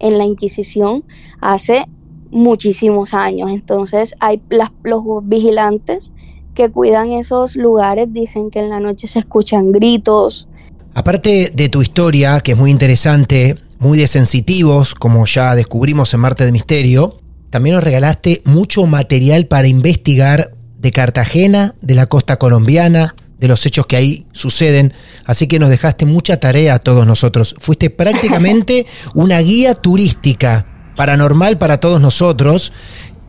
en 0.00 0.18
la 0.18 0.24
Inquisición 0.24 1.04
hace 1.40 1.86
muchísimos 2.30 3.14
años. 3.14 3.50
Entonces 3.50 4.14
hay 4.20 4.42
los 4.50 5.02
vigilantes 5.24 6.12
que 6.58 6.68
cuidan 6.72 7.12
esos 7.12 7.54
lugares 7.54 8.12
dicen 8.12 8.50
que 8.50 8.58
en 8.58 8.68
la 8.68 8.80
noche 8.80 9.06
se 9.06 9.20
escuchan 9.20 9.70
gritos. 9.70 10.48
Aparte 10.92 11.52
de 11.54 11.68
tu 11.68 11.82
historia, 11.82 12.40
que 12.40 12.52
es 12.52 12.58
muy 12.58 12.72
interesante, 12.72 13.56
muy 13.78 13.96
de 13.96 14.08
sensitivos, 14.08 14.96
como 14.96 15.24
ya 15.24 15.54
descubrimos 15.54 16.12
en 16.14 16.20
Marte 16.20 16.44
de 16.44 16.50
Misterio, 16.50 17.20
también 17.50 17.76
nos 17.76 17.84
regalaste 17.84 18.42
mucho 18.44 18.86
material 18.86 19.46
para 19.46 19.68
investigar 19.68 20.50
de 20.76 20.90
Cartagena, 20.90 21.76
de 21.80 21.94
la 21.94 22.06
costa 22.06 22.38
colombiana, 22.38 23.14
de 23.38 23.46
los 23.46 23.64
hechos 23.64 23.86
que 23.86 23.94
ahí 23.94 24.26
suceden. 24.32 24.92
Así 25.26 25.46
que 25.46 25.60
nos 25.60 25.68
dejaste 25.68 26.06
mucha 26.06 26.40
tarea 26.40 26.74
a 26.74 26.78
todos 26.80 27.06
nosotros. 27.06 27.54
Fuiste 27.60 27.88
prácticamente 28.02 28.84
una 29.14 29.38
guía 29.38 29.76
turística 29.76 30.66
paranormal 30.96 31.56
para 31.56 31.78
todos 31.78 32.00
nosotros, 32.00 32.72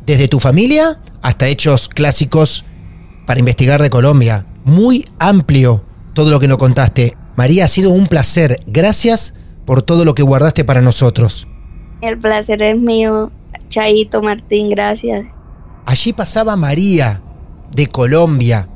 desde 0.07 0.27
tu 0.27 0.39
familia 0.39 0.99
hasta 1.21 1.47
hechos 1.47 1.89
clásicos 1.89 2.65
para 3.29 3.41
investigar 3.41 3.79
de 3.79 3.91
Colombia. 3.91 4.43
Muy 4.65 5.05
amplio 5.19 5.83
todo 6.15 6.31
lo 6.31 6.39
que 6.39 6.47
nos 6.47 6.57
contaste. 6.57 7.15
María, 7.35 7.65
ha 7.65 7.67
sido 7.67 7.91
un 7.91 8.07
placer. 8.07 8.63
Gracias 8.65 9.35
por 9.65 9.83
todo 9.83 10.03
lo 10.03 10.15
que 10.15 10.23
guardaste 10.23 10.65
para 10.65 10.81
nosotros. 10.81 11.47
El 12.01 12.17
placer 12.17 12.59
es 12.63 12.75
mío. 12.75 13.31
Chaito 13.67 14.23
Martín, 14.23 14.71
gracias. 14.71 15.27
Allí 15.85 16.11
pasaba 16.11 16.55
María, 16.55 17.21
de 17.75 17.85
Colombia, 17.85 18.67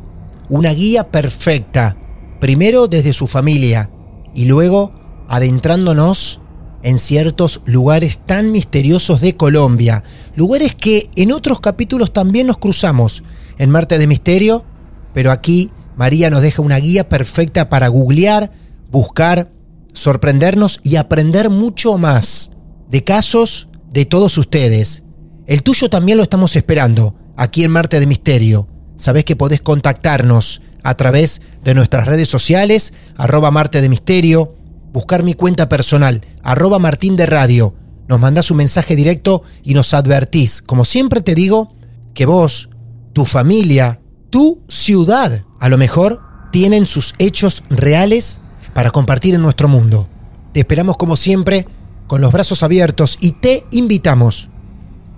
una 0.50 0.72
guía 0.72 1.10
perfecta, 1.10 1.98
primero 2.40 2.88
desde 2.88 3.14
su 3.14 3.26
familia 3.26 3.90
y 4.36 4.46
luego 4.46 4.94
adentrándonos 5.30 6.42
en 6.84 7.00
ciertos 7.00 7.62
lugares 7.66 8.20
tan 8.20 8.52
misteriosos 8.52 9.20
de 9.20 9.36
Colombia, 9.36 10.04
lugares 10.36 10.76
que 10.76 11.10
en 11.16 11.32
otros 11.32 11.60
capítulos 11.60 12.14
también 12.14 12.46
nos 12.46 12.60
cruzamos 12.60 13.24
en 13.58 13.70
Marte 13.70 13.98
de 13.98 14.08
Misterio, 14.08 14.66
pero 15.14 15.32
aquí 15.32 15.72
María 15.96 16.30
nos 16.30 16.42
deja 16.42 16.62
una 16.62 16.78
guía 16.78 17.10
perfecta 17.10 17.70
para 17.70 17.88
googlear, 17.88 18.52
buscar, 18.92 19.52
sorprendernos 19.94 20.80
y 20.84 20.96
aprender 20.96 21.50
mucho 21.50 21.98
más 21.98 22.52
de 22.90 23.04
casos 23.04 23.70
de 23.92 24.06
todos 24.06 24.38
ustedes. 24.38 25.04
El 25.46 25.64
tuyo 25.64 25.90
también 25.90 26.18
lo 26.18 26.24
estamos 26.24 26.56
esperando 26.56 27.16
aquí 27.36 27.64
en 27.64 27.72
Marte 27.72 28.00
de 28.00 28.08
Misterio 28.08 28.68
sabés 29.04 29.26
que 29.26 29.36
podés 29.36 29.62
contactarnos 29.62 30.62
a 30.84 30.96
través 30.96 31.42
de 31.64 31.74
nuestras 31.74 32.08
redes 32.08 32.30
sociales, 32.30 32.94
arroba 33.16 33.52
Marte 33.52 33.82
de 33.82 33.90
Misterio, 33.90 34.56
buscar 34.92 35.24
mi 35.24 35.34
cuenta 35.34 35.70
personal, 35.70 36.22
arroba 36.42 36.80
Martín 36.80 37.16
de 37.16 37.26
Radio. 37.26 37.76
Nos 38.08 38.20
mandás 38.20 38.52
un 38.52 38.58
mensaje 38.58 38.96
directo 38.96 39.44
y 39.64 39.74
nos 39.74 39.94
advertís, 39.94 40.62
como 40.62 40.86
siempre 40.86 41.22
te 41.22 41.36
digo, 41.36 41.76
que 42.14 42.26
vos, 42.26 42.70
tu 43.14 43.26
familia, 43.26 44.02
tu 44.30 44.62
ciudad, 44.68 45.46
a 45.60 45.70
lo 45.70 45.78
mejor, 45.78 46.22
tienen 46.52 46.86
sus 46.86 47.16
hechos 47.20 47.64
reales 47.70 48.42
para 48.74 48.92
compartir 48.92 49.36
en 49.36 49.42
nuestro 49.42 49.68
mundo. 49.68 50.08
Te 50.52 50.60
esperamos 50.60 50.98
como 50.98 51.16
siempre, 51.16 51.68
con 52.08 52.22
los 52.22 52.32
brazos 52.32 52.64
abiertos 52.64 53.18
y 53.22 53.32
te 53.32 53.66
invitamos 53.72 54.50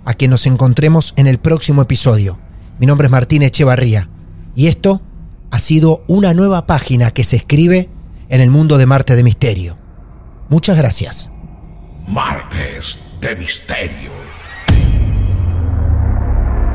a 0.04 0.14
que 0.14 0.28
nos 0.28 0.46
encontremos 0.46 1.14
en 1.16 1.26
el 1.26 1.38
próximo 1.38 1.82
episodio. 1.82 2.38
Mi 2.78 2.86
nombre 2.86 3.06
es 3.06 3.10
Martín 3.10 3.42
Echevarría 3.42 4.08
y 4.54 4.68
esto 4.68 5.02
ha 5.50 5.58
sido 5.58 6.04
una 6.08 6.34
nueva 6.34 6.66
página 6.66 7.10
que 7.12 7.24
se 7.24 7.36
escribe 7.36 7.90
en 8.28 8.40
el 8.40 8.50
mundo 8.50 8.78
de 8.78 8.86
Marte 8.86 9.16
de 9.16 9.24
Misterio. 9.24 9.78
Muchas 10.48 10.76
gracias. 10.76 11.32
Martes 12.06 12.98
de 13.20 13.34
Misterio. 13.36 14.25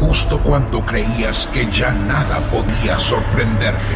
Justo 0.02 0.42
cuando 0.44 0.84
creías 0.84 1.48
que 1.54 1.70
ya 1.72 1.94
nada 1.94 2.42
podía 2.50 2.98
sorprenderte. 2.98 3.94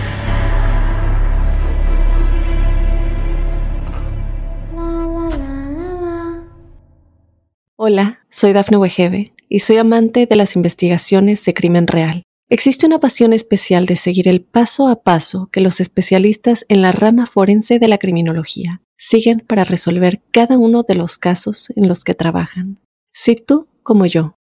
Hola, 7.76 8.20
soy 8.30 8.54
Dafne 8.54 8.78
Wegebe 8.78 9.34
y 9.50 9.60
soy 9.60 9.78
amante 9.78 10.28
de 10.28 10.36
las 10.36 10.56
investigaciones 10.56 11.44
de 11.44 11.56
crimen 11.56 11.88
real. 11.88 12.22
Existe 12.50 12.86
una 12.86 13.00
pasión 13.00 13.34
especial 13.34 13.88
de 13.88 13.96
seguir 13.96 14.28
el 14.28 14.42
paso 14.42 14.88
a 14.88 15.02
paso 15.02 15.50
que 15.52 15.60
los 15.60 15.82
especialistas 15.82 16.66
en 16.70 16.84
la 16.84 16.92
rama 16.92 17.26
forense 17.26 17.80
de 17.80 17.88
la 17.88 17.98
criminología 17.98 18.84
siguen 18.96 19.40
para 19.40 19.64
resolver 19.64 20.22
cada 20.32 20.56
uno 20.60 20.84
de 20.84 20.94
los 20.94 21.18
casos 21.18 21.74
en 21.76 21.88
los 21.88 22.04
que 22.04 22.14
trabajan. 22.14 22.80
Si 23.12 23.36
tú, 23.36 23.68
como 23.82 24.06
yo, 24.06 24.35